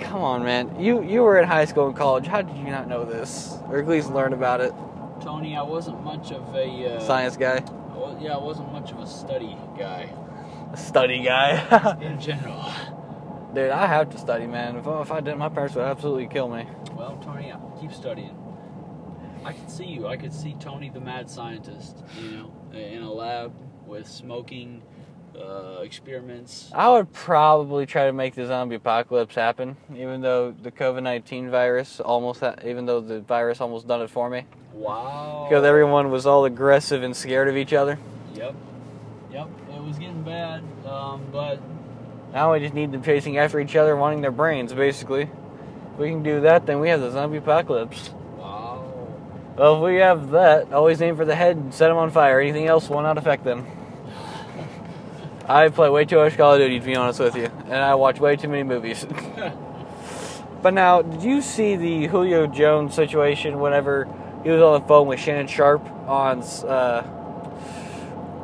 come 0.00 0.20
on, 0.20 0.42
man. 0.44 0.80
You 0.80 1.02
you 1.02 1.22
were 1.22 1.38
in 1.38 1.46
high 1.46 1.64
school 1.64 1.86
and 1.86 1.96
college. 1.96 2.26
How 2.26 2.42
did 2.42 2.56
you 2.56 2.64
not 2.64 2.88
know 2.88 3.04
this, 3.04 3.56
or 3.68 3.78
at 3.78 3.86
least 3.88 4.10
learn 4.10 4.32
about 4.32 4.60
it? 4.60 4.72
Tony, 5.22 5.56
I 5.56 5.62
wasn't 5.62 6.02
much 6.02 6.32
of 6.32 6.54
a 6.54 6.96
uh, 6.96 7.00
Science 7.00 7.36
guy, 7.36 7.58
I 7.58 7.96
wa- 7.96 8.16
yeah, 8.20 8.34
I 8.34 8.38
wasn't 8.38 8.72
much 8.72 8.90
of 8.90 8.98
a 9.00 9.06
study 9.06 9.54
guy 9.78 10.08
A 10.72 10.76
study 10.76 11.22
guy. 11.22 11.96
in 12.00 12.18
general. 12.18 12.64
Dude, 13.54 13.70
I 13.70 13.86
have 13.86 14.08
to 14.10 14.18
study, 14.18 14.46
man. 14.46 14.76
If, 14.76 14.86
I- 14.88 15.02
if 15.02 15.12
I 15.12 15.20
didn't, 15.20 15.38
my 15.38 15.50
parents 15.50 15.74
would 15.76 15.84
absolutely 15.84 16.26
kill 16.26 16.48
me. 16.48 16.66
Well, 16.94 17.18
Tony, 17.22 17.52
I 17.52 17.58
keep 17.80 17.92
studying. 17.92 18.36
I 19.44 19.52
could 19.52 19.70
see 19.70 19.84
you. 19.86 20.06
I 20.06 20.16
could 20.16 20.32
see 20.32 20.56
Tony, 20.58 20.90
the 20.90 21.00
mad 21.00 21.28
scientist, 21.30 22.02
you 22.20 22.30
know, 22.32 22.52
in 22.72 23.02
a 23.02 23.12
lab 23.12 23.52
with 23.86 24.06
smoking 24.08 24.82
uh, 25.38 25.80
experiments. 25.82 26.70
I 26.74 26.88
would 26.90 27.12
probably 27.12 27.86
try 27.86 28.06
to 28.06 28.12
make 28.12 28.34
the 28.34 28.46
zombie 28.46 28.76
apocalypse 28.76 29.34
happen, 29.34 29.76
even 29.96 30.20
though 30.20 30.52
the 30.52 30.70
COVID 30.70 31.02
nineteen 31.02 31.50
virus 31.50 32.00
almost, 32.00 32.40
ha- 32.40 32.54
even 32.64 32.86
though 32.86 33.00
the 33.00 33.20
virus 33.20 33.60
almost 33.60 33.86
done 33.88 34.02
it 34.02 34.10
for 34.10 34.28
me, 34.30 34.44
Wow. 34.74 35.46
because 35.48 35.64
everyone 35.64 36.10
was 36.10 36.26
all 36.26 36.44
aggressive 36.44 37.02
and 37.02 37.14
scared 37.16 37.48
of 37.48 37.56
each 37.56 37.72
other. 37.72 37.98
Yep. 38.34 38.54
Yep. 39.32 39.48
It 39.74 39.82
was 39.82 39.98
getting 39.98 40.22
bad, 40.22 40.62
um, 40.86 41.22
but 41.32 41.58
Now 42.32 42.52
we 42.52 42.60
just 42.60 42.74
need 42.74 42.92
them 42.92 43.02
chasing 43.02 43.38
after 43.38 43.58
each 43.60 43.74
other, 43.76 43.96
wanting 43.96 44.20
their 44.20 44.30
brains, 44.30 44.72
basically. 44.72 45.22
If 45.22 45.98
we 45.98 46.08
can 46.10 46.22
do 46.22 46.40
that, 46.42 46.66
then 46.66 46.80
we 46.80 46.88
have 46.90 47.00
the 47.00 47.10
zombie 47.10 47.38
apocalypse. 47.38 48.10
wow. 48.38 48.84
Well, 49.56 49.76
if 49.76 49.82
we 49.82 49.96
have 49.96 50.30
that, 50.30 50.72
always 50.72 51.02
aim 51.02 51.16
for 51.16 51.24
the 51.24 51.34
head 51.34 51.56
and 51.56 51.74
set 51.74 51.88
them 51.88 51.96
on 51.96 52.10
fire. 52.10 52.40
Anything 52.40 52.66
else 52.66 52.88
will 52.88 53.02
not 53.02 53.18
affect 53.18 53.44
them. 53.44 53.66
I 55.50 55.68
play 55.68 55.90
way 55.90 56.04
too 56.04 56.14
much 56.14 56.36
Call 56.36 56.54
of 56.54 56.60
Duty, 56.60 56.78
to 56.78 56.86
be 56.86 56.94
honest 56.94 57.18
with 57.18 57.34
you, 57.34 57.46
and 57.64 57.74
I 57.74 57.96
watch 57.96 58.20
way 58.20 58.36
too 58.36 58.46
many 58.46 58.62
movies. 58.62 59.04
but 60.62 60.72
now, 60.72 61.02
did 61.02 61.24
you 61.24 61.42
see 61.42 61.74
the 61.74 62.06
Julio 62.06 62.46
Jones 62.46 62.94
situation 62.94 63.58
whenever 63.58 64.06
he 64.44 64.50
was 64.50 64.62
on 64.62 64.80
the 64.80 64.86
phone 64.86 65.08
with 65.08 65.18
Shannon 65.18 65.48
Sharpe 65.48 65.84
on 66.06 66.42
uh, 66.42 67.02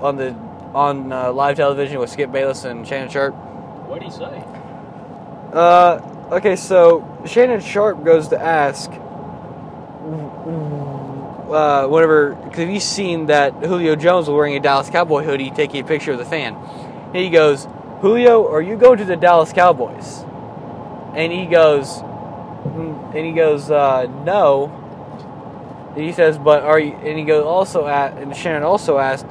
on 0.00 0.16
the 0.16 0.32
on 0.74 1.12
uh, 1.12 1.32
live 1.32 1.56
television 1.56 2.00
with 2.00 2.10
Skip 2.10 2.32
Bayless 2.32 2.64
and 2.64 2.84
Shannon 2.88 3.08
Sharpe? 3.08 3.36
What 3.36 4.00
did 4.00 4.06
he 4.06 4.10
say? 4.10 4.42
Uh, 5.52 6.00
okay, 6.32 6.56
so 6.56 7.22
Shannon 7.24 7.60
Sharpe 7.60 8.04
goes 8.04 8.26
to 8.28 8.42
ask, 8.42 8.90
uh, 11.50 11.86
whenever, 11.86 12.34
because 12.34 12.58
have 12.58 12.68
you 12.68 12.80
seen 12.80 13.26
that 13.26 13.52
Julio 13.64 13.94
Jones 13.94 14.26
was 14.26 14.34
wearing 14.34 14.56
a 14.56 14.60
Dallas 14.60 14.90
Cowboy 14.90 15.22
hoodie 15.22 15.52
taking 15.52 15.84
a 15.84 15.86
picture 15.86 16.10
of 16.10 16.18
the 16.18 16.24
fan? 16.24 16.56
He 17.16 17.30
goes, 17.30 17.66
Julio, 18.00 18.48
are 18.50 18.62
you 18.62 18.76
going 18.76 18.98
to 18.98 19.04
the 19.04 19.16
Dallas 19.16 19.52
Cowboys? 19.52 20.22
And 21.14 21.32
he 21.32 21.46
goes, 21.46 21.88
"Mm," 21.88 23.14
and 23.14 23.26
he 23.26 23.32
goes, 23.32 23.70
uh, 23.70 24.06
no. 24.24 25.92
And 25.96 26.04
he 26.04 26.12
says, 26.12 26.36
but 26.36 26.62
are 26.62 26.78
you, 26.78 26.92
and 26.92 27.18
he 27.18 27.24
goes 27.24 27.44
also 27.44 27.86
at, 27.86 28.18
and 28.18 28.36
Shannon 28.36 28.62
also 28.62 28.98
asked, 28.98 29.26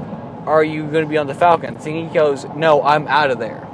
are 0.48 0.64
you 0.64 0.84
going 0.88 1.04
to 1.04 1.10
be 1.10 1.18
on 1.18 1.28
the 1.28 1.36
Falcons? 1.36 1.86
And 1.86 1.96
he 1.96 2.14
goes, 2.14 2.46
no, 2.56 2.82
I'm 2.82 3.08
out 3.08 3.30
of 3.30 3.40
there. 3.40 3.68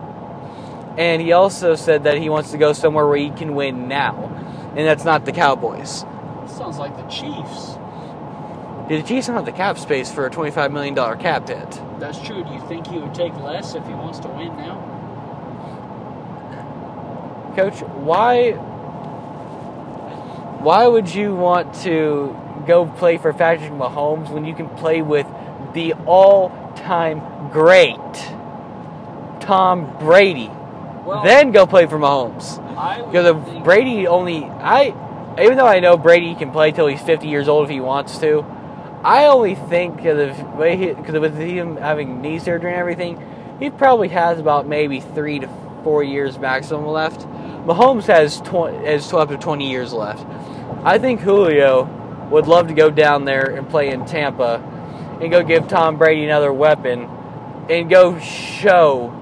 And 0.98 1.22
he 1.22 1.32
also 1.32 1.76
said 1.76 2.04
that 2.04 2.18
he 2.18 2.30
wants 2.30 2.52
to 2.52 2.58
go 2.58 2.74
somewhere 2.74 3.08
where 3.08 3.18
he 3.18 3.30
can 3.30 3.56
win 3.56 3.88
now. 3.88 4.28
And 4.76 4.86
that's 4.88 5.06
not 5.06 5.26
the 5.26 5.32
Cowboys. 5.32 6.02
Sounds 6.48 6.78
like 6.78 6.96
the 6.98 7.04
Chiefs. 7.04 7.78
The 8.98 9.04
Chiefs 9.04 9.28
don't 9.28 9.38
have 9.38 9.46
the 9.46 9.54
cap 9.54 9.78
space 9.78 10.12
for 10.12 10.26
a 10.26 10.30
$25 10.30 10.74
million 10.74 10.94
cap 11.18 11.48
hit. 11.48 11.82
That's 11.98 12.20
true. 12.20 12.44
Do 12.44 12.54
you 12.54 12.60
think 12.68 12.88
he 12.88 13.00
would 13.00 13.14
take 13.14 13.34
less 13.36 13.74
if 13.74 13.86
he 13.88 13.94
wants 13.94 14.20
to 14.20 14.28
win 14.28 14.50
now? 14.58 14.90
Coach, 17.56 17.80
why 17.80 18.52
why 20.62 20.88
would 20.88 21.14
you 21.14 21.34
want 21.34 21.74
to 21.84 22.36
go 22.68 22.86
play 22.86 23.18
for 23.18 23.32
Patrick 23.32 23.72
Mahomes 23.72 24.30
when 24.30 24.44
you 24.44 24.54
can 24.54 24.68
play 24.68 25.02
with 25.02 25.26
the 25.74 25.94
all-time 26.06 27.50
great 27.50 27.96
Tom 29.40 29.98
Brady? 30.00 30.52
Well, 31.06 31.24
then 31.24 31.54
go 31.54 31.66
play 31.66 31.88
for 31.88 31.98
Mahomes. 31.98 32.58
Because 33.10 33.24
the 33.24 33.62
Brady 33.62 34.06
only 34.06 34.44
I 34.44 34.94
even 35.42 35.56
though 35.56 35.66
I 35.66 35.80
know 35.80 35.96
Brady 35.96 36.36
can 36.36 36.52
play 36.52 36.74
till 36.74 36.88
he's 36.88 37.02
50 37.02 37.30
years 37.30 37.48
old 37.48 37.64
if 37.64 37.70
he 37.70 37.80
wants 37.80 38.18
to, 38.18 38.46
I 39.04 39.26
only 39.26 39.56
think 39.56 39.98
because 39.98 40.38
of 40.38 40.54
way 40.54 40.94
cause 40.94 41.20
with 41.20 41.36
him 41.38 41.78
having 41.78 42.22
knee 42.22 42.40
surgery 42.40 42.72
and 42.72 42.80
everything, 42.80 43.58
he 43.60 43.70
probably 43.70 44.10
has 44.10 44.40
about 44.40 44.68
maybe 44.68 45.00
three 45.00 45.40
to 45.40 45.50
four 45.84 46.04
years 46.04 46.38
maximum 46.38 46.86
left. 46.86 47.22
Mahomes 47.66 48.06
has 48.06 48.42
20, 48.42 48.86
has 48.86 49.12
up 49.14 49.30
to 49.30 49.38
20 49.38 49.70
years 49.70 49.94
left. 49.94 50.26
I 50.84 51.00
think 51.00 51.22
Julio 51.22 51.86
would 52.32 52.48
love 52.48 52.68
to 52.68 52.74
go 52.74 52.90
down 52.90 53.26
there 53.26 53.56
and 53.56 53.68
play 53.70 53.90
in 53.90 54.06
Tampa 54.06 54.56
and 55.22 55.32
go 55.32 55.44
give 55.44 55.68
Tom 55.68 55.98
Brady 55.98 56.24
another 56.24 56.54
weapon 56.54 57.10
and 57.70 57.90
go 57.90 58.20
show 58.20 59.21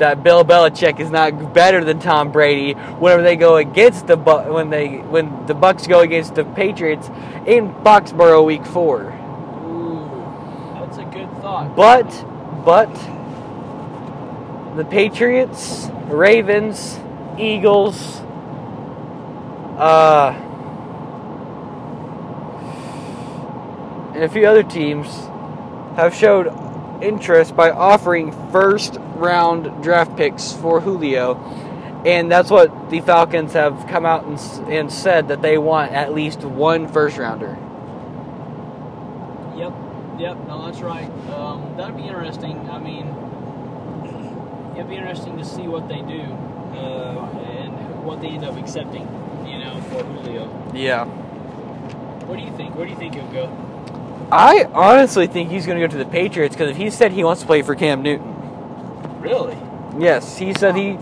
that 0.00 0.24
Bill 0.24 0.44
Belichick 0.44 0.98
is 0.98 1.10
not 1.10 1.54
better 1.54 1.84
than 1.84 2.00
Tom 2.00 2.32
Brady 2.32 2.72
whenever 2.72 3.22
they 3.22 3.36
go 3.36 3.56
against 3.56 4.06
the 4.06 4.16
Bu- 4.16 4.52
when 4.52 4.68
they 4.68 4.96
when 4.98 5.46
the 5.46 5.54
Bucs 5.54 5.88
go 5.88 6.00
against 6.00 6.34
the 6.34 6.44
Patriots 6.44 7.08
in 7.46 7.72
Foxborough 7.84 8.44
Week 8.44 8.66
Four. 8.66 9.12
Ooh, 9.64 10.80
that's 10.80 10.98
a 10.98 11.04
good 11.04 11.30
thought. 11.40 11.76
But 11.76 12.10
but 12.64 12.92
the 14.76 14.84
Patriots, 14.84 15.88
Ravens, 16.08 16.98
Eagles, 17.38 18.20
uh, 19.78 20.32
and 24.14 24.24
a 24.24 24.28
few 24.28 24.46
other 24.46 24.62
teams 24.62 25.06
have 25.96 26.14
showed 26.14 26.46
interest 27.02 27.56
by 27.56 27.70
offering 27.70 28.32
first 28.50 28.96
round 29.16 29.82
draft 29.82 30.16
picks 30.16 30.52
for 30.52 30.80
Julio. 30.80 31.36
And 32.04 32.32
that's 32.32 32.50
what 32.50 32.90
the 32.90 33.00
Falcons 33.00 33.52
have 33.52 33.86
come 33.88 34.06
out 34.06 34.24
and, 34.24 34.38
and 34.72 34.90
said 34.90 35.28
that 35.28 35.42
they 35.42 35.58
want 35.58 35.92
at 35.92 36.14
least 36.14 36.40
one 36.40 36.88
first 36.88 37.18
rounder. 37.18 37.58
Yep, 39.56 39.74
yep, 40.18 40.36
no, 40.48 40.64
that's 40.64 40.80
right. 40.80 41.10
Um, 41.30 41.76
that'd 41.76 41.96
be 41.96 42.04
interesting. 42.04 42.70
I 42.70 42.78
mean, 42.78 43.06
it'd 44.74 44.88
be 44.88 44.96
interesting 44.96 45.36
to 45.36 45.44
see 45.44 45.68
what 45.68 45.88
they 45.88 46.00
do 46.00 46.22
uh, 46.22 47.28
and 47.44 48.04
what 48.04 48.22
they 48.22 48.28
end 48.28 48.44
up 48.44 48.56
accepting, 48.56 49.02
you 49.46 49.58
know, 49.58 49.78
for 49.90 50.02
Julio. 50.02 50.72
Yeah. 50.74 51.04
What 51.04 52.38
do 52.38 52.44
you 52.44 52.56
think? 52.56 52.76
Where 52.76 52.86
do 52.86 52.92
you 52.92 52.98
think 52.98 53.14
he'll 53.14 53.30
go? 53.32 53.69
I 54.32 54.64
honestly 54.72 55.26
think 55.26 55.50
he's 55.50 55.66
going 55.66 55.80
to 55.80 55.86
go 55.86 55.90
to 55.90 55.98
the 55.98 56.08
Patriots 56.10 56.54
because 56.54 56.70
if 56.70 56.76
he 56.76 56.90
said 56.90 57.12
he 57.12 57.24
wants 57.24 57.40
to 57.42 57.46
play 57.46 57.62
for 57.62 57.74
Cam 57.74 58.02
Newton, 58.02 59.20
Really? 59.20 59.56
yes, 59.98 60.38
he 60.38 60.54
said 60.54 60.76
he 60.76 60.92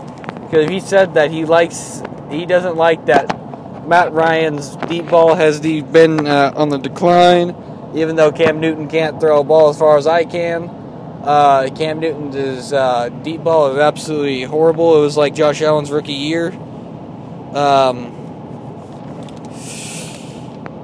because 0.41 0.69
he 0.69 0.79
said 0.79 1.13
that 1.13 1.29
he 1.31 1.45
likes 1.45 2.01
he 2.29 2.45
doesn't 2.45 2.75
like 2.75 3.05
that 3.05 3.27
Matt 3.87 4.13
Ryan's 4.13 4.75
deep 4.75 5.07
ball 5.09 5.35
has 5.35 5.59
been 5.59 6.27
uh, 6.27 6.53
on 6.55 6.69
the 6.69 6.77
decline, 6.77 7.55
even 7.95 8.15
though 8.15 8.31
Cam 8.31 8.59
Newton 8.59 8.87
can't 8.87 9.19
throw 9.19 9.39
a 9.41 9.43
ball 9.43 9.69
as 9.69 9.79
far 9.79 9.97
as 9.97 10.05
I 10.05 10.25
can. 10.25 10.69
Uh, 11.23 11.69
Cam 11.75 11.99
Newton's 11.99 12.71
uh, 12.71 13.09
deep 13.23 13.43
ball 13.43 13.71
is 13.71 13.79
absolutely 13.79 14.43
horrible. 14.43 14.97
It 14.97 15.01
was 15.01 15.17
like 15.17 15.33
Josh 15.33 15.61
Allen's 15.61 15.91
rookie 15.91 16.13
year. 16.13 16.51
Um, 17.53 18.18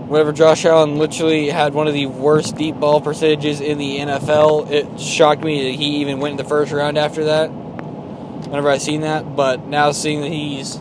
whenever 0.07 0.31
Josh 0.31 0.65
Allen 0.65 0.97
literally 0.97 1.49
had 1.49 1.73
one 1.73 1.87
of 1.87 1.93
the 1.93 2.05
worst 2.05 2.55
deep 2.55 2.79
ball 2.79 3.01
percentages 3.01 3.59
in 3.59 3.77
the 3.77 3.97
NFL, 3.99 4.69
it 4.69 4.99
shocked 4.99 5.43
me 5.43 5.71
that 5.71 5.77
he 5.77 5.97
even 5.97 6.19
went 6.19 6.31
in 6.31 6.37
the 6.37 6.43
first 6.43 6.71
round 6.71 6.97
after 6.97 7.25
that. 7.25 7.47
Whenever 7.47 8.69
I 8.69 8.77
seen 8.77 9.01
that, 9.01 9.35
but 9.35 9.65
now 9.65 9.91
seeing 9.91 10.21
that 10.21 10.31
he's 10.31 10.77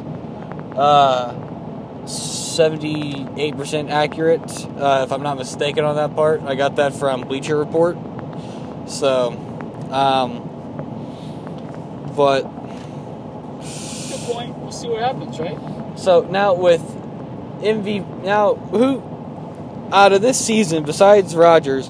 uh, 0.77 1.33
78% 2.05 3.91
accurate, 3.91 4.67
uh, 4.79 5.05
if 5.07 5.13
I'm 5.13 5.23
not 5.23 5.39
mistaken 5.39 5.85
on 5.85 5.97
that 5.97 6.15
part, 6.15 6.43
I 6.43 6.55
got 6.55 6.77
that 6.77 6.93
from 6.93 7.23
Bleacher 7.23 7.57
Report. 7.57 7.97
So, 8.87 9.33
um, 9.91 10.51
but 12.15 12.43
Good 14.11 14.21
point. 14.27 14.59
We'll 14.59 14.71
see 14.71 14.89
what 14.89 15.01
happens, 15.01 15.41
right? 15.41 15.59
So 15.99 16.23
now 16.23 16.55
with 16.55 16.83
MV, 17.63 18.25
now 18.25 18.57
who 18.57 19.14
out 19.95 20.13
of 20.13 20.21
this 20.23 20.45
season 20.45 20.83
besides 20.85 21.35
Rodgers, 21.37 21.89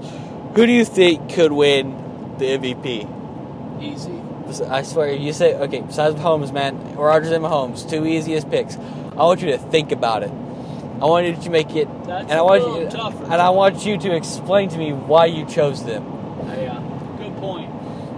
who 0.54 0.66
do 0.66 0.72
you 0.72 0.84
think 0.84 1.32
could 1.32 1.52
win 1.52 1.90
the 2.38 2.44
MVP? 2.46 3.82
Easy. 3.82 4.20
I 4.68 4.82
swear, 4.82 5.12
you 5.12 5.32
say 5.32 5.54
okay. 5.54 5.80
Besides 5.80 6.14
Mahomes, 6.16 6.52
man, 6.52 6.94
Rodgers 6.94 7.32
and 7.32 7.42
Mahomes, 7.42 7.88
two 7.88 8.06
easiest 8.06 8.48
picks. 8.50 8.76
I 8.76 9.22
want 9.24 9.40
you 9.40 9.48
to 9.52 9.58
think 9.58 9.90
about 9.90 10.22
it. 10.22 10.30
I 10.30 11.06
want 11.06 11.26
you 11.26 11.34
to 11.34 11.50
make 11.50 11.74
it, 11.74 11.88
That's 12.06 12.30
and 12.30 12.32
I 12.38 12.42
want 12.42 12.62
you, 12.80 12.88
tougher. 12.88 13.24
and 13.24 13.34
I 13.34 13.50
want 13.50 13.84
you 13.84 13.98
to 13.98 14.14
explain 14.14 14.68
to 14.68 14.78
me 14.78 14.92
why 14.92 15.26
you 15.26 15.44
chose 15.46 15.84
them. 15.84 16.04
Yeah. 16.46 16.76
Uh, 16.78 17.16
good 17.16 17.36
point. 17.38 17.70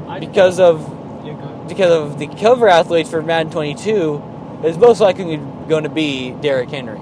I 0.09 0.19
Because 0.19 0.61
of 0.61 0.81
Yeah, 1.25 1.33
go 1.35 1.39
ahead. 1.41 1.69
because 1.69 1.91
of 1.93 2.19
the 2.19 2.27
cover 2.27 2.69
athletes 2.69 3.09
for 3.09 3.23
Madden 3.23 3.51
22 3.53 4.61
is 4.65 4.77
most 4.77 5.01
likely 5.01 5.37
going 5.69 5.85
to 5.85 5.89
be 5.91 6.33
Derrick 6.33 6.69
Henry. 6.71 7.01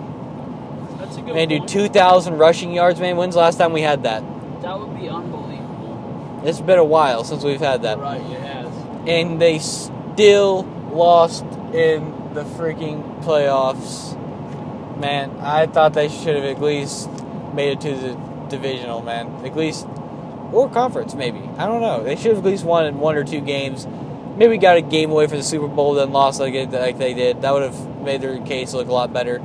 That's 1.15 1.23
a 1.23 1.27
good 1.27 1.37
Man, 1.37 1.49
dude, 1.49 1.69
2,000 1.69 2.39
rushing 2.39 2.73
yards, 2.73 2.99
man. 2.99 3.17
When's 3.17 3.35
the 3.35 3.41
last 3.41 3.57
time 3.57 3.73
we 3.73 3.83
had 3.83 4.03
that? 4.03 4.25
That 4.63 4.81
would 4.81 4.99
be 4.99 5.09
unbelievable. 5.09 6.43
It's 6.45 6.61
been 6.61 6.81
a 6.81 6.85
while 6.85 7.23
since 7.23 7.45
we've 7.45 7.61
had 7.61 7.83
that. 7.83 7.99
Right, 7.99 8.21
it 8.21 8.41
has. 8.41 8.67
And 9.07 9.41
they 9.41 9.61
still 9.61 10.65
lost 10.91 11.45
in 11.73 12.35
the 12.35 12.43
freaking 12.43 13.23
playoffs. 13.23 14.19
Man, 14.99 15.31
I 15.41 15.67
thought 15.67 15.95
they 15.95 16.09
should 16.09 16.35
have 16.35 16.45
at 16.45 16.61
least 16.61 17.09
made 17.55 17.73
it 17.73 17.81
to 17.83 17.95
the 17.95 18.15
divisional, 18.49 19.01
man. 19.01 19.45
At 19.47 19.57
least, 19.57 19.87
or 20.53 20.69
conference, 20.69 21.15
maybe. 21.15 21.39
I 21.59 21.67
don't 21.67 21.81
know. 21.81 22.03
They 22.03 22.17
should 22.17 22.35
have 22.35 22.39
at 22.39 22.45
least 22.45 22.65
won 22.65 22.87
in 22.87 22.99
one 22.99 23.15
or 23.15 23.23
two 23.23 23.41
games. 23.41 23.87
Maybe 24.37 24.59
got 24.59 24.79
a 24.79 24.83
game 24.83 25.13
away 25.13 25.29
for 25.29 25.37
the 25.37 25.45
Super 25.45 25.69
Bowl, 25.69 25.95
then 25.95 26.11
lost 26.11 26.41
like, 26.41 26.55
it, 26.55 26.73
like 26.73 26.99
they 26.99 27.15
did. 27.15 27.43
That 27.43 27.53
would 27.53 27.63
have 27.63 28.01
made 28.01 28.21
their 28.21 28.41
case 28.41 28.75
look 28.75 28.89
a 28.89 28.93
lot 28.93 29.13
better. 29.13 29.41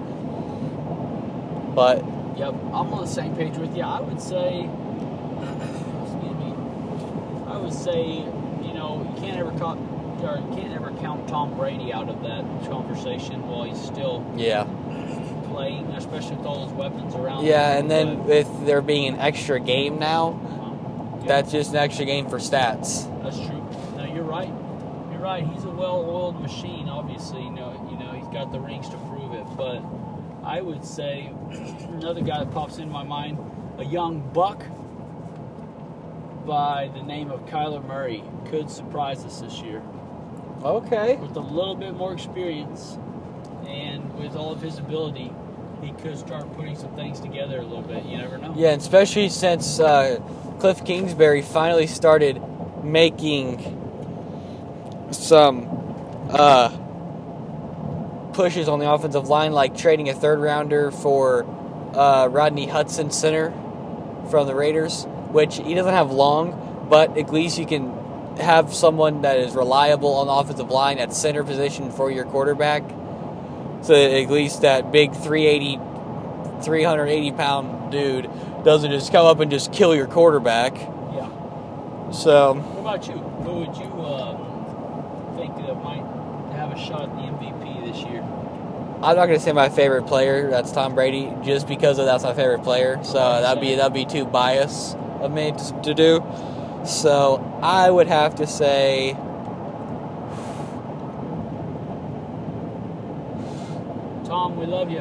But 1.79 2.03
Yep, 2.37 2.55
I'm 2.73 2.91
on 2.91 2.99
the 2.99 3.07
same 3.07 3.33
page 3.37 3.57
with 3.57 3.73
you. 3.73 3.83
I 3.83 4.01
would 4.01 4.19
say, 4.21 4.67
excuse 6.03 6.35
me, 6.35 6.53
I 7.47 7.55
would 7.55 7.73
say, 7.73 8.17
you 8.65 8.73
know, 8.73 9.09
you 9.15 9.21
can't 9.21 9.37
ever 9.37 9.57
count, 9.57 9.79
or 10.21 10.39
you 10.39 10.61
can't 10.61 10.73
ever 10.73 10.91
count 10.99 11.29
Tom 11.29 11.55
Brady 11.55 11.93
out 11.93 12.09
of 12.09 12.21
that 12.23 12.43
conversation 12.69 13.47
while 13.47 13.63
he's 13.63 13.81
still 13.81 14.29
yeah. 14.35 14.65
playing, 15.53 15.85
especially 15.91 16.35
with 16.35 16.45
all 16.45 16.67
those 16.67 16.75
weapons 16.75 17.15
around. 17.15 17.45
Yeah, 17.45 17.71
him. 17.71 17.79
and 17.79 17.91
then 17.91 18.17
But, 18.17 18.27
with 18.27 18.65
there 18.65 18.81
being 18.81 19.13
an 19.13 19.19
extra 19.21 19.57
game 19.57 19.99
now, 19.99 20.31
um, 20.31 21.19
yeah, 21.21 21.27
that's 21.27 21.49
just 21.53 21.71
an 21.71 21.77
extra 21.77 22.03
game 22.03 22.27
for 22.27 22.39
stats. 22.39 23.07
that's 23.23 23.39
true. 23.39 23.65
No, 23.95 24.03
you're 24.03 24.25
right. 24.25 24.51
You're 25.11 25.21
right. 25.21 25.47
He's 25.47 25.63
a 25.63 25.69
well-oiled 25.69 26.41
machine. 26.41 26.89
Obviously, 26.89 27.41
you 27.41 27.51
know, 27.51 27.71
you 27.89 27.97
know, 27.97 28.11
he's 28.11 28.27
got 28.27 28.51
the 28.51 28.59
rings 28.59 28.89
to 28.89 28.97
prove 28.97 29.33
it. 29.33 29.45
But 29.55 29.81
I 30.49 30.61
would 30.61 30.83
say 30.83 31.31
another 31.89 32.21
guy 32.21 32.39
that 32.39 32.51
pops 32.51 32.79
in 32.79 32.89
my 32.89 33.03
mind, 33.03 33.37
a 33.77 33.85
young 33.85 34.27
buck 34.33 34.63
by 36.43 36.89
the 36.95 37.03
name 37.03 37.29
of 37.29 37.45
Kyler 37.45 37.85
Murray, 37.85 38.23
could 38.47 38.67
surprise 38.67 39.23
us 39.23 39.41
this 39.41 39.61
year 39.61 39.83
Okay. 40.63 41.17
with 41.17 41.35
a 41.35 41.39
little 41.39 41.75
bit 41.75 41.93
more 41.93 42.13
experience 42.13 42.97
and 43.67 44.11
with 44.17 44.35
all 44.35 44.51
of 44.51 44.59
his 44.59 44.79
ability. 44.79 45.31
He 45.83 45.91
could 45.91 46.17
start 46.17 46.51
putting 46.55 46.75
some 46.75 46.95
things 46.95 47.19
together 47.19 47.59
a 47.59 47.63
little 47.63 47.83
bit. 47.83 48.03
You 48.05 48.17
never 48.17 48.39
know. 48.39 48.51
Yeah, 48.57 48.71
and 48.71 48.81
especially 48.81 49.29
since 49.29 49.79
uh, 49.79 50.19
Cliff 50.59 50.83
Kingsbury 50.83 51.43
finally 51.43 51.85
started 51.85 52.41
making 52.83 53.59
some 55.11 55.67
uh, 56.31 56.75
pushes 58.39 58.69
on 58.69 58.79
the 58.79 58.89
offensive 58.89 59.27
line, 59.27 59.51
like 59.51 59.75
trading 59.75 60.07
a 60.07 60.13
third 60.13 60.39
rounder 60.39 60.91
for 60.91 61.43
uh, 61.93 62.25
Rodney 62.31 62.67
Hudson 62.67 63.11
center 63.11 63.51
from 64.31 64.47
the 64.47 64.55
Raiders, 64.55 65.03
which 65.31 65.57
he 65.57 65.73
doesn't 65.73 65.93
have 65.93 66.09
long, 66.09 66.87
but 66.89 67.17
at 67.17 67.33
least 67.33 67.57
you 67.57 67.65
can 67.65 68.37
have 68.37 68.73
someone 68.73 69.23
that 69.23 69.39
is 69.39 69.55
reliable 69.55 70.13
on 70.13 70.27
the 70.27 70.31
offensive 70.31 70.69
line 70.69 70.99
at 70.99 71.13
center 71.13 71.43
position 71.43 71.91
for 71.91 72.09
your 72.09 72.23
quarterback. 72.23 72.83
So 73.81 73.93
at 73.93 74.29
least 74.29 74.61
that 74.61 74.89
big 74.89 75.11
380, 75.11 75.75
380 76.63 77.31
pound 77.33 77.91
dude 77.91 78.29
doesn't 78.63 78.89
just 78.89 79.11
come 79.11 79.25
up 79.25 79.41
and 79.41 79.51
just 79.51 79.73
kill 79.73 79.93
your 79.93 80.07
quarterback. 80.07 80.75
Yeah. 80.77 81.29
So 82.11 82.53
What 82.53 82.79
about 82.79 83.05
you? 83.05 83.15
Who 83.15 83.53
would 83.59 83.75
you 83.75 83.91
um, 84.01 85.35
think 85.35 85.57
that 85.57 85.83
might 85.83 86.08
have 86.69 86.77
a 86.77 86.85
shot 86.85 87.01
at 87.03 87.09
the 87.09 87.21
MVP 87.21 87.91
this 87.91 88.03
year? 88.03 88.21
I'm 89.01 89.15
not 89.15 89.27
gonna 89.27 89.39
say 89.39 89.53
my 89.53 89.69
favorite 89.69 90.07
player. 90.07 90.49
That's 90.49 90.71
Tom 90.71 90.93
Brady, 90.93 91.33
just 91.43 91.67
because 91.67 91.99
of 91.99 92.05
that's 92.05 92.23
my 92.23 92.33
favorite 92.33 92.63
player. 92.63 92.99
So 93.03 93.17
that'd 93.17 93.61
be 93.61 93.75
that'd 93.75 93.93
be 93.93 94.05
too 94.05 94.25
biased 94.25 94.97
of 95.21 95.31
me 95.31 95.51
to, 95.51 95.81
to 95.83 95.93
do. 95.93 96.23
So 96.85 97.59
I 97.61 97.89
would 97.89 98.07
have 98.07 98.35
to 98.35 98.47
say. 98.47 99.13
Tom, 104.25 104.57
we 104.57 104.65
love 104.65 104.91
you. 104.91 104.99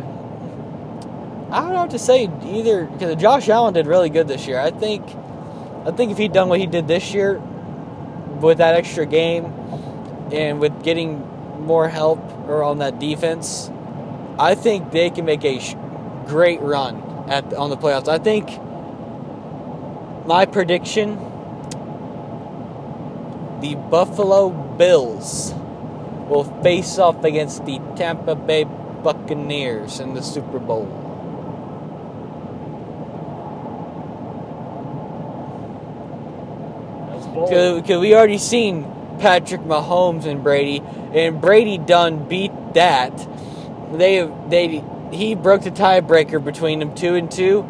I 1.51 1.61
don't 1.61 1.73
know 1.73 1.83
what 1.83 1.91
to 1.91 1.99
say 1.99 2.31
either 2.45 2.85
because 2.85 3.17
Josh 3.17 3.49
Allen 3.49 3.75
did 3.75 3.87
really 3.87 4.11
good 4.11 4.29
this 4.29 4.47
year. 4.47 4.61
I 4.61 4.71
think, 4.71 5.03
I 5.85 5.91
think 5.91 6.13
if 6.13 6.19
he'd 6.19 6.33
done 6.33 6.49
what 6.49 6.61
he 6.61 6.67
did 6.67 6.87
this 6.87 7.13
year, 7.13 7.41
with 8.41 8.59
that 8.59 8.75
extra 8.75 9.07
game, 9.07 9.47
and 10.33 10.61
with 10.61 10.83
getting 10.83 11.23
more 11.59 11.89
help 11.89 12.21
or 12.49 12.63
on 12.63 12.79
that 12.79 12.99
defense, 12.99 13.71
I 14.39 14.55
think 14.55 14.93
they 14.93 15.11
can 15.11 15.25
make 15.25 15.45
a 15.45 15.59
sh- 15.59 15.75
great 16.27 16.61
run 16.61 17.03
at 17.29 17.53
on 17.55 17.71
the 17.71 17.77
playoffs. 17.77 18.09
I 18.09 18.19
think 18.19 18.49
my 20.27 20.47
prediction: 20.47 21.19
the 23.61 23.75
Buffalo 23.75 24.51
Bills 24.51 25.55
will 26.29 26.45
face 26.63 26.99
off 26.99 27.25
against 27.25 27.65
the 27.65 27.81
Tampa 27.97 28.35
Bay 28.35 28.65
Buccaneers 28.65 30.01
in 30.01 30.15
the 30.15 30.23
Super 30.23 30.59
Bowl. 30.59 30.87
Because 37.49 38.01
we 38.01 38.15
already 38.15 38.39
seen 38.39 38.85
Patrick 39.19 39.63
Mahomes 39.63 40.25
and 40.25 40.43
Brady, 40.43 40.81
and 41.13 41.41
Brady 41.41 41.79
done 41.79 42.29
beat 42.29 42.53
that. 42.75 43.17
They 43.93 44.29
they 44.49 44.85
he 45.13 45.35
broke 45.35 45.63
the 45.63 45.71
tiebreaker 45.71 46.43
between 46.43 46.79
them 46.79 46.95
two 46.95 47.15
and 47.15 47.31
two. 47.31 47.63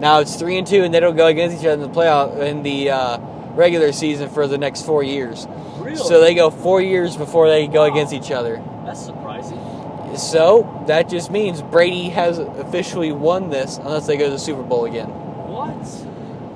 Now 0.00 0.20
it's 0.20 0.36
three 0.36 0.58
and 0.58 0.66
two, 0.66 0.82
and 0.82 0.92
they 0.92 1.00
don't 1.00 1.16
go 1.16 1.26
against 1.26 1.58
each 1.58 1.66
other 1.66 1.82
in 1.82 1.92
the 1.92 1.94
playoff 1.94 2.38
in 2.40 2.62
the 2.62 2.90
uh, 2.90 3.18
regular 3.54 3.92
season 3.92 4.28
for 4.30 4.46
the 4.46 4.58
next 4.58 4.84
four 4.86 5.02
years. 5.02 5.46
Really? 5.78 5.96
So 5.96 6.20
they 6.20 6.34
go 6.34 6.50
four 6.50 6.80
years 6.80 7.16
before 7.16 7.48
they 7.48 7.66
go 7.66 7.86
Wow. 7.86 7.92
against 7.92 8.12
each 8.12 8.30
other. 8.30 8.62
That's 8.84 9.04
surprising. 9.04 9.58
So 10.16 10.84
that 10.86 11.08
just 11.08 11.30
means 11.30 11.60
Brady 11.62 12.08
has 12.10 12.38
officially 12.38 13.12
won 13.12 13.50
this, 13.50 13.76
unless 13.78 14.06
they 14.06 14.16
go 14.16 14.24
to 14.24 14.30
the 14.30 14.38
Super 14.38 14.62
Bowl 14.62 14.84
again. 14.86 15.08
What? 15.08 15.70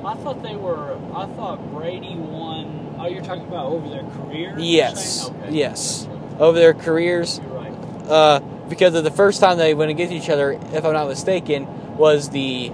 I 0.05 0.15
thought 0.23 0.43
they 0.43 0.57
were. 0.57 0.99
I 1.15 1.27
thought 1.37 1.59
Brady 1.73 2.15
won. 2.17 2.60
Oh, 3.01 3.07
you're 3.09 3.23
talking 3.23 3.47
about 3.47 3.67
over 3.67 3.89
their 3.89 4.03
career? 4.03 4.55
Yes. 4.59 5.31
Okay. 5.31 5.53
yes. 5.53 6.07
Over 6.39 6.59
their 6.59 6.75
careers, 6.75 7.39
You're 7.39 7.49
right. 7.59 7.73
uh, 8.09 8.41
because 8.69 8.95
of 8.95 9.05
the 9.05 9.11
first 9.11 9.41
time 9.41 9.57
they 9.59 9.73
went 9.75 9.91
against 9.91 10.13
each 10.13 10.29
other, 10.29 10.53
if 10.53 10.85
I'm 10.85 10.93
not 10.93 11.09
mistaken, 11.09 11.67
was 11.97 12.29
the 12.31 12.73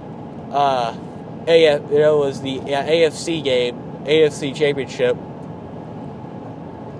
uh, 0.51 0.95
AF, 1.47 1.81
you 1.91 1.99
know, 1.99 2.17
was 2.19 2.41
the 2.41 2.61
yeah, 2.65 2.87
AFC 2.87 3.43
game, 3.43 3.77
AFC 4.05 4.53
Championship, 4.55 5.15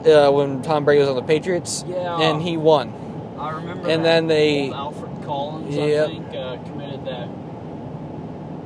uh, 0.06 0.32
when 0.32 0.62
Tom 0.62 0.86
Brady 0.86 1.00
was 1.02 1.10
on 1.10 1.16
the 1.16 1.22
Patriots, 1.22 1.84
Yeah. 1.88 2.20
and 2.20 2.42
he 2.42 2.56
won. 2.58 2.94
I 3.38 3.52
remember. 3.52 3.90
And 3.90 4.04
then 4.06 4.28
they- 4.28 4.72
Alfred 4.72 5.12
Collins, 5.26 5.76
Yep. 5.76 6.06
I 6.06 6.12
think, 6.12 6.28
uh, 6.36 6.58
committed 6.70 7.06
that 7.06 7.28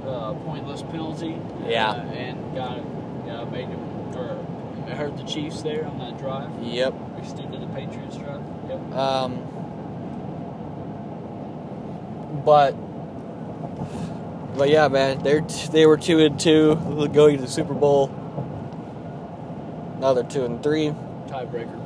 uh, 0.08 0.34
pointless 0.46 0.82
penalty. 0.84 1.38
Yeah. 1.68 1.90
Uh, 1.92 1.96
and 2.14 2.56
got 2.56 2.80
uh, 3.30 3.46
made 3.52 3.68
him 3.68 3.80
or 4.16 4.36
hurt 4.96 5.18
the 5.18 5.24
Chiefs 5.24 5.62
there 5.62 5.86
on 5.86 5.98
that 6.00 6.18
drive. 6.18 6.50
Yep. 6.62 6.94
We 7.16 7.22
Extended 7.22 7.62
the 7.62 7.68
Patriots 7.68 8.18
drive. 8.18 8.42
Yep. 8.70 8.94
Um, 8.96 9.48
but 12.46 12.72
but 14.58 14.70
yeah, 14.70 14.88
man, 14.88 15.24
they're 15.24 15.42
t- 15.42 15.68
they 15.72 15.86
were 15.86 15.98
two 15.98 16.20
and 16.20 16.40
two 16.40 16.76
going 17.14 17.38
to 17.38 17.42
the 17.44 17.48
Super 17.50 17.74
Bowl. 17.74 18.08
Now 20.00 20.14
they're 20.14 20.24
two 20.24 20.44
and 20.46 20.62
three. 20.64 20.94
Tiebreaker. 21.28 21.78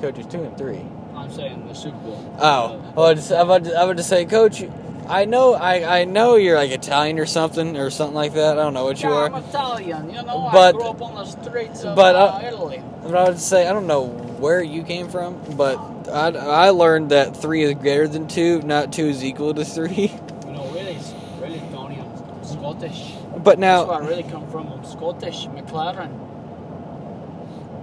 Coach 0.00 0.18
is 0.18 0.26
two 0.26 0.42
and 0.44 0.56
three. 0.56 0.82
I'm 1.14 1.30
saying 1.32 1.66
the 1.66 1.74
Super 1.74 1.96
Bowl. 1.98 2.36
Oh, 2.38 2.46
Uh, 2.46 2.92
well, 2.94 3.06
I 3.06 3.12
was 3.14 3.32
I 3.32 3.42
was 3.42 3.72
I 3.72 3.84
would 3.84 3.96
just 3.96 4.08
say, 4.08 4.24
Coach, 4.24 4.62
I 5.08 5.24
know 5.24 5.54
I, 5.54 6.00
I 6.00 6.04
know 6.04 6.36
you're 6.36 6.56
like 6.56 6.70
Italian 6.70 7.18
or 7.18 7.24
something 7.26 7.76
or 7.78 7.88
something 7.90 8.14
like 8.14 8.34
that. 8.34 8.58
I 8.58 8.62
don't 8.62 8.74
know 8.74 8.84
what 8.84 9.02
you 9.02 9.08
yeah, 9.08 9.14
are, 9.16 9.26
I'm 9.32 9.42
Italian. 9.42 10.10
You 10.10 10.22
know, 10.22 10.50
But- 10.52 10.74
I 10.74 10.78
grew 10.78 10.88
up 10.88 11.02
on 11.02 11.14
the 11.14 11.24
streets 11.24 11.82
of 11.84 11.96
but, 11.96 12.14
uh, 12.14 12.18
uh, 12.18 12.40
Italy. 12.44 12.82
but 13.02 13.14
I 13.16 13.24
would 13.24 13.38
say 13.38 13.66
I 13.66 13.72
don't 13.72 13.86
know 13.86 14.06
where 14.06 14.62
you 14.62 14.82
came 14.82 15.08
from, 15.08 15.40
but 15.56 15.78
I, 16.08 16.28
I 16.28 16.70
learned 16.70 17.10
that 17.10 17.36
three 17.36 17.62
is 17.62 17.74
greater 17.74 18.06
than 18.06 18.28
two, 18.28 18.60
not 18.62 18.92
two 18.92 19.06
is 19.06 19.24
equal 19.24 19.54
to 19.54 19.64
three. 19.64 20.12
You 20.46 20.54
know, 20.54 20.70
really, 20.72 20.98
really, 21.40 21.60
Tony, 21.72 22.00
I'm 22.00 22.44
Scottish. 22.44 23.12
But 23.36 23.58
That's 23.58 23.58
where 23.58 23.58
now 23.58 23.90
I 23.90 23.98
really 24.06 24.22
come 24.24 24.50
from. 24.50 24.72
I'm 24.72 24.84
Scottish, 24.84 25.46
McLaren. 25.48 26.10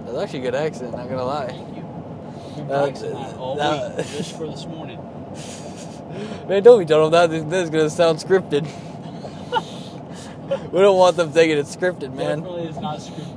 that's 0.04 0.18
actually 0.18 0.40
a 0.40 0.42
good 0.42 0.54
accent. 0.54 0.92
Not 0.96 1.08
gonna 1.08 1.24
lie. 1.24 1.48
Thank 1.48 1.76
you. 1.76 1.82
Uh, 2.72 2.90
that 2.90 3.36
all 3.36 3.54
week 3.96 4.06
just 4.08 4.36
for 4.36 4.46
this 4.46 4.66
morning. 4.66 4.98
Man, 6.48 6.62
don't 6.62 6.78
be 6.78 6.86
telling 6.86 7.10
them 7.10 7.30
that. 7.30 7.30
This, 7.30 7.44
this 7.44 7.64
is 7.64 7.70
gonna 7.70 7.90
sound 7.90 8.18
scripted. 8.18 8.64
we 10.72 10.80
don't 10.80 10.96
want 10.96 11.16
them 11.16 11.32
thinking 11.32 11.58
it's 11.58 11.74
scripted, 11.74 12.14
man. 12.14 12.40
Definitely 12.40 12.68
is 12.68 12.78
not 12.78 12.98
scripted. 12.98 13.36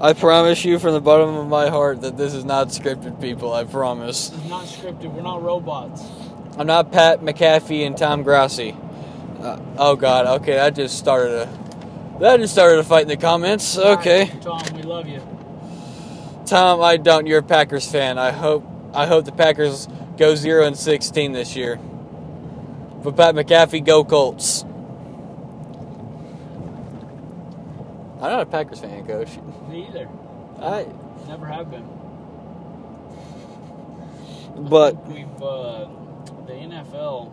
I 0.00 0.14
promise 0.14 0.64
you 0.64 0.78
from 0.80 0.94
the 0.94 1.00
bottom 1.00 1.36
of 1.36 1.46
my 1.46 1.68
heart 1.68 2.00
that 2.02 2.16
this 2.16 2.34
is 2.34 2.44
not 2.44 2.68
scripted, 2.68 3.20
people. 3.20 3.52
I 3.52 3.64
promise. 3.64 4.32
It's 4.32 4.48
not 4.48 4.64
scripted. 4.64 5.12
We're 5.12 5.22
not 5.22 5.42
robots. 5.42 6.02
I'm 6.58 6.66
not 6.66 6.92
Pat 6.92 7.20
McAfee 7.20 7.86
and 7.86 7.96
Tom 7.96 8.22
Grassi. 8.22 8.76
Uh, 9.40 9.60
oh 9.78 9.96
God. 9.96 10.26
Okay, 10.40 10.54
that 10.54 10.74
just 10.74 10.98
started 10.98 11.48
a 11.48 12.18
that 12.20 12.38
just 12.40 12.52
started 12.52 12.78
a 12.78 12.84
fight 12.84 13.02
in 13.02 13.08
the 13.08 13.16
comments. 13.16 13.78
Okay, 13.78 14.30
Tom, 14.40 14.62
we 14.74 14.82
love 14.82 15.08
you. 15.08 15.20
Tom, 16.46 16.82
I 16.82 16.96
don't. 16.96 17.26
You're 17.26 17.38
a 17.38 17.42
Packers 17.42 17.90
fan. 17.90 18.18
I 18.18 18.30
hope 18.30 18.64
I 18.92 19.06
hope 19.06 19.24
the 19.24 19.32
Packers 19.32 19.88
go 20.16 20.34
zero 20.34 20.66
and 20.66 20.76
sixteen 20.76 21.32
this 21.32 21.56
year. 21.56 21.78
But 23.02 23.16
Pat 23.16 23.34
McAfee, 23.34 23.84
go 23.84 24.04
Colts. 24.04 24.64
I'm 28.22 28.30
not 28.30 28.40
a 28.42 28.46
Packers 28.46 28.78
fan, 28.80 29.04
Coach. 29.04 29.30
Me 29.68 29.88
either. 29.88 30.08
I 30.60 30.86
Never 31.26 31.46
have 31.46 31.70
been. 31.70 31.88
But 34.68 35.06
we've 35.08 35.42
uh, 35.42 35.88
the 36.46 36.52
NFL. 36.52 37.32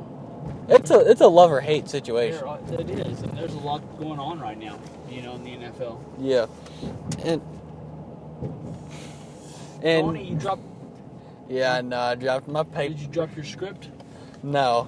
it's 0.69 0.89
a 0.89 0.99
it's 1.09 1.21
a 1.21 1.27
love 1.27 1.51
or 1.51 1.59
hate 1.59 1.89
situation. 1.89 2.45
There, 2.67 2.81
it 2.81 2.89
is, 2.89 3.21
and 3.21 3.37
there's 3.37 3.53
a 3.53 3.59
lot 3.59 3.81
going 3.99 4.19
on 4.19 4.39
right 4.39 4.57
now. 4.57 4.79
You 5.09 5.21
know, 5.21 5.35
in 5.35 5.43
the 5.43 5.51
NFL. 5.51 5.99
Yeah, 6.19 6.45
and 7.23 7.41
and 9.83 10.05
Tony, 10.05 10.29
you 10.29 10.35
dropped. 10.35 10.61
yeah, 11.49 11.81
no, 11.81 11.99
I 11.99 12.15
dropped 12.15 12.47
my 12.47 12.63
paper. 12.63 12.93
Did 12.93 12.99
you 13.01 13.07
drop 13.07 13.35
your 13.35 13.45
script? 13.45 13.89
No. 14.41 14.87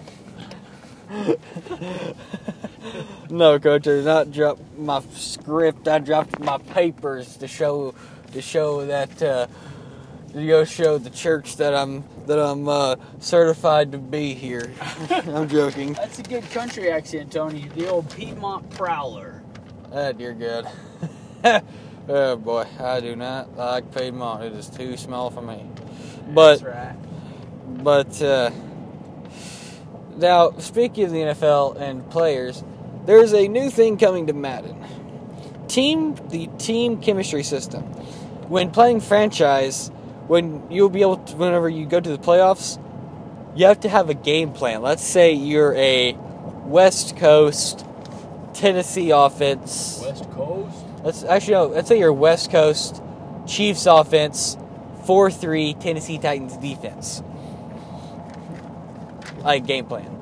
No, 3.29 3.59
coach, 3.59 3.87
I 3.87 3.91
did 3.91 4.05
not 4.05 4.31
drop 4.31 4.59
my 4.77 5.01
script. 5.13 5.87
I 5.87 5.99
dropped 5.99 6.39
my 6.39 6.57
papers 6.57 7.37
to 7.37 7.47
show 7.47 7.93
to 8.31 8.41
show 8.41 8.85
that 8.85 9.21
uh, 9.21 9.47
to 10.33 10.47
go 10.47 10.63
show 10.63 10.97
the 10.97 11.09
church 11.09 11.57
that 11.57 11.75
I'm 11.75 12.03
that 12.27 12.39
I'm 12.39 12.67
uh, 12.67 12.95
certified 13.19 13.91
to 13.91 13.97
be 13.97 14.33
here. 14.33 14.71
I'm 15.09 15.49
joking. 15.49 15.93
That's 15.93 16.19
a 16.19 16.23
good 16.23 16.49
country 16.51 16.89
accent, 16.91 17.33
Tony. 17.33 17.67
The 17.75 17.89
old 17.89 18.09
Piedmont 18.15 18.69
Prowler. 18.71 19.43
Ah, 19.93 20.13
dear 20.13 20.33
God. 20.33 20.71
oh 22.07 22.37
boy, 22.37 22.65
I 22.79 23.01
do 23.01 23.15
not 23.15 23.57
like 23.57 23.93
Piedmont. 23.93 24.43
It 24.43 24.53
is 24.53 24.69
too 24.69 24.95
small 24.95 25.29
for 25.29 25.41
me. 25.41 25.65
But 26.29 26.61
That's 26.61 26.63
right. 26.63 26.95
But 27.83 28.21
uh, 28.21 28.51
now, 30.17 30.51
speaking 30.57 31.05
of 31.05 31.11
the 31.11 31.19
NFL 31.19 31.79
and 31.79 32.09
players, 32.09 32.63
there's 33.05 33.33
a 33.33 33.47
new 33.47 33.69
thing 33.69 33.97
coming 33.97 34.27
to 34.27 34.33
Madden. 34.33 34.77
Team 35.67 36.15
the 36.29 36.47
team 36.57 37.01
chemistry 37.01 37.43
system. 37.43 37.83
When 38.49 38.71
playing 38.71 39.01
franchise, 39.01 39.89
when 40.27 40.69
you'll 40.69 40.89
be 40.89 41.01
able 41.01 41.17
to, 41.17 41.35
whenever 41.35 41.69
you 41.69 41.85
go 41.85 41.99
to 41.99 42.09
the 42.09 42.17
playoffs, 42.17 42.77
you 43.55 43.65
have 43.65 43.79
to 43.81 43.89
have 43.89 44.09
a 44.09 44.13
game 44.13 44.53
plan. 44.53 44.81
Let's 44.81 45.03
say 45.03 45.33
you're 45.33 45.73
a 45.75 46.13
West 46.65 47.17
Coast 47.17 47.85
Tennessee 48.53 49.11
offense. 49.11 50.01
West 50.03 50.29
Coast. 50.31 50.77
Let's 51.03 51.23
actually 51.23 51.53
no, 51.53 51.65
let's 51.67 51.87
say 51.87 51.99
you're 51.99 52.13
West 52.13 52.51
Coast 52.51 53.01
Chiefs 53.47 53.85
offense, 53.85 54.57
four 55.05 55.31
three 55.31 55.73
Tennessee 55.73 56.17
Titans 56.17 56.57
defense. 56.57 57.23
Like 59.43 59.65
game 59.65 59.85
plan. 59.85 60.17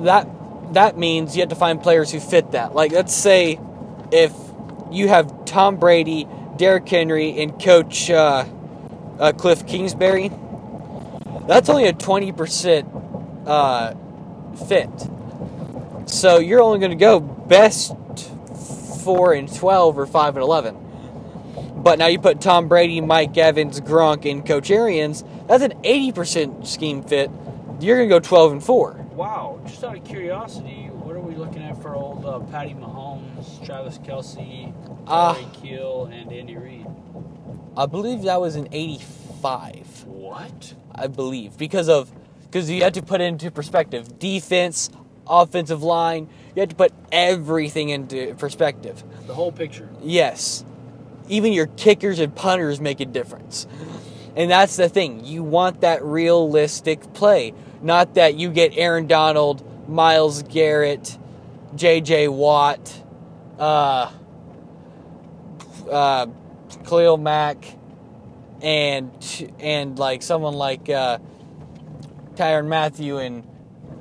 That 0.00 0.28
that 0.74 0.96
means 0.96 1.36
you 1.36 1.40
have 1.40 1.48
to 1.50 1.56
find 1.56 1.82
players 1.82 2.10
who 2.10 2.20
fit 2.20 2.52
that. 2.52 2.74
Like, 2.74 2.92
let's 2.92 3.14
say 3.14 3.58
if 4.12 4.32
you 4.90 5.08
have 5.08 5.44
Tom 5.44 5.76
Brady, 5.76 6.26
Derrick 6.56 6.88
Henry, 6.88 7.40
and 7.40 7.60
Coach 7.60 8.10
uh, 8.10 8.44
uh, 9.18 9.32
Cliff 9.32 9.66
Kingsbury, 9.66 10.30
that's 11.46 11.68
only 11.68 11.86
a 11.86 11.92
20% 11.92 13.46
uh, 13.46 13.94
fit. 14.66 16.08
So 16.08 16.38
you're 16.38 16.60
only 16.60 16.78
going 16.78 16.92
to 16.92 16.96
go 16.96 17.20
best 17.20 17.94
4 19.04 19.34
and 19.34 19.52
12 19.52 19.98
or 19.98 20.06
5 20.06 20.36
and 20.36 20.42
11. 20.42 20.76
But 21.76 21.98
now 21.98 22.06
you 22.06 22.18
put 22.18 22.40
Tom 22.40 22.68
Brady, 22.68 23.00
Mike 23.00 23.36
Evans, 23.38 23.80
Gronk, 23.80 24.30
and 24.30 24.44
Coach 24.44 24.70
Arians, 24.70 25.24
that's 25.46 25.62
an 25.62 25.72
80% 25.82 26.66
scheme 26.66 27.02
fit. 27.02 27.30
You're 27.80 27.96
going 27.96 28.08
to 28.08 28.14
go 28.14 28.20
12 28.20 28.52
and 28.52 28.64
4. 28.64 28.92
Wow. 29.12 29.60
Just 29.66 29.82
out 29.82 29.96
of 29.96 30.04
curiosity, 30.04 30.88
what 30.92 31.16
are 31.16 31.20
we 31.20 31.34
looking 31.34 31.62
at 31.62 31.80
for 31.80 31.94
old 31.94 32.24
uh, 32.26 32.40
Patty 32.50 32.74
Mahomes, 32.74 33.64
Travis 33.64 33.98
Kelce, 33.98 34.72
Uh, 35.06 35.34
Tyreek 35.34 35.56
Hill, 35.56 36.10
and 36.12 36.30
Andy 36.32 36.56
Reid? 36.56 36.86
I 37.76 37.86
believe 37.86 38.22
that 38.22 38.40
was 38.40 38.56
an 38.56 38.68
85. 38.72 40.04
What? 40.06 40.74
I 40.94 41.06
believe 41.06 41.56
because 41.56 41.88
of 41.88 42.10
because 42.42 42.68
you 42.68 42.82
have 42.82 42.92
to 42.94 43.02
put 43.02 43.20
it 43.20 43.24
into 43.24 43.50
perspective. 43.50 44.18
Defense, 44.18 44.90
offensive 45.26 45.82
line, 45.82 46.28
you 46.54 46.60
have 46.60 46.68
to 46.70 46.74
put 46.74 46.92
everything 47.12 47.90
into 47.90 48.34
perspective. 48.34 49.02
The 49.26 49.34
whole 49.34 49.52
picture. 49.52 49.88
Yes. 50.02 50.64
Even 51.28 51.52
your 51.52 51.68
kickers 51.68 52.18
and 52.18 52.34
punters 52.34 52.80
make 52.80 52.98
a 53.00 53.06
difference. 53.06 53.66
And 54.36 54.50
that's 54.50 54.76
the 54.76 54.88
thing. 54.88 55.24
You 55.24 55.42
want 55.44 55.80
that 55.82 56.04
realistic 56.04 57.12
play. 57.14 57.54
Not 57.82 58.14
that 58.14 58.34
you 58.36 58.50
get 58.50 58.72
Aaron 58.76 59.06
Donald, 59.06 59.64
Myles 59.88 60.42
Garrett, 60.42 61.16
JJ 61.74 62.30
Watt, 62.32 63.02
uh, 63.58 64.10
uh, 65.90 66.26
Khalil 66.84 67.16
Mack, 67.16 67.64
and 68.60 69.10
and 69.58 69.98
like 69.98 70.22
someone 70.22 70.54
like 70.54 70.88
uh, 70.88 71.18
Tyrann 72.34 72.66
Mathieu 72.68 73.18
and 73.18 73.46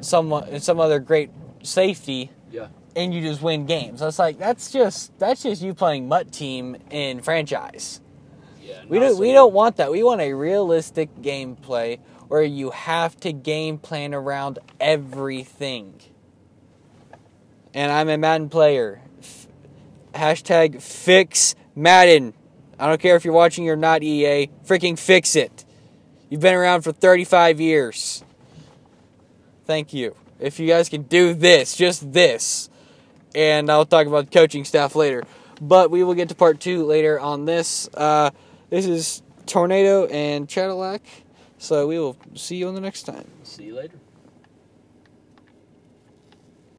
someone 0.02 0.44
and 0.50 0.62
some 0.64 0.80
other 0.80 1.00
great 1.00 1.30
safety 1.64 2.32
Yeah. 2.52 2.68
and 2.96 3.14
you 3.14 3.22
just 3.22 3.42
win 3.42 3.66
games. 3.66 4.00
That's 4.02 4.20
like 4.20 4.38
that's 4.38 4.72
just 4.72 5.18
that's 5.20 5.44
just 5.44 5.62
you 5.62 5.74
playing 5.74 6.08
mutt 6.08 6.32
team 6.32 6.78
in 6.90 7.22
franchise. 7.22 8.02
Yeah. 8.62 8.82
We 8.88 9.00
don't 9.00 9.16
so- 9.16 9.20
we 9.22 9.32
don't 9.32 9.54
want 9.54 9.78
that. 9.78 9.92
We 9.92 10.04
want 10.04 10.22
a 10.22 10.34
realistic 10.34 11.14
gameplay 11.22 12.00
where 12.30 12.44
you 12.44 12.70
have 12.70 13.20
to 13.20 13.34
game 13.34 13.78
plan 13.78 14.14
around 14.14 14.60
everything. 14.80 16.00
And 17.74 17.92
I'm 17.92 18.08
a 18.08 18.18
Madden 18.18 18.50
player. 18.50 19.02
F- 19.20 19.48
hashtag 20.14 20.82
fix 20.82 21.56
Madden. 21.76 22.34
I 22.80 22.88
don't 22.88 23.02
care 23.02 23.16
if 23.16 23.26
you're 23.26 23.34
watching 23.34 23.68
or 23.68 23.76
not, 23.76 24.04
EA. 24.04 24.50
Freaking 24.66 24.98
fix 24.98 25.36
it. 25.36 25.66
You've 26.30 26.42
been 26.42 26.54
around 26.54 26.84
for 26.84 26.92
35 26.92 27.60
years. 27.60 28.24
Thank 29.66 29.92
you. 29.92 30.16
If 30.40 30.60
you 30.60 30.68
guys 30.68 30.88
can 30.88 31.04
do 31.04 31.34
this, 31.34 31.76
just 31.76 32.14
this. 32.14 32.70
And 33.36 33.70
I'll 33.72 33.86
talk 33.86 34.06
about 34.08 34.32
coaching 34.32 34.66
staff 34.66 34.96
later. 34.96 35.24
But 35.60 35.92
we 35.92 36.04
will 36.04 36.14
get 36.14 36.30
to 36.30 36.36
part 36.36 36.60
two 36.60 36.86
later 36.86 37.20
on 37.20 37.46
this. 37.46 37.90
Uh, 37.94 38.30
this 38.70 38.86
is 38.86 39.24
Tornado 39.48 40.06
and 40.06 40.48
Cadillac. 40.48 41.02
So 41.60 41.88
we 41.88 42.00
will 42.00 42.16
see 42.36 42.56
you 42.56 42.70
on 42.70 42.74
the 42.74 42.82
next 42.82 43.04
time. 43.04 43.28
See 43.44 43.66
you 43.66 43.76
later. 43.76 44.00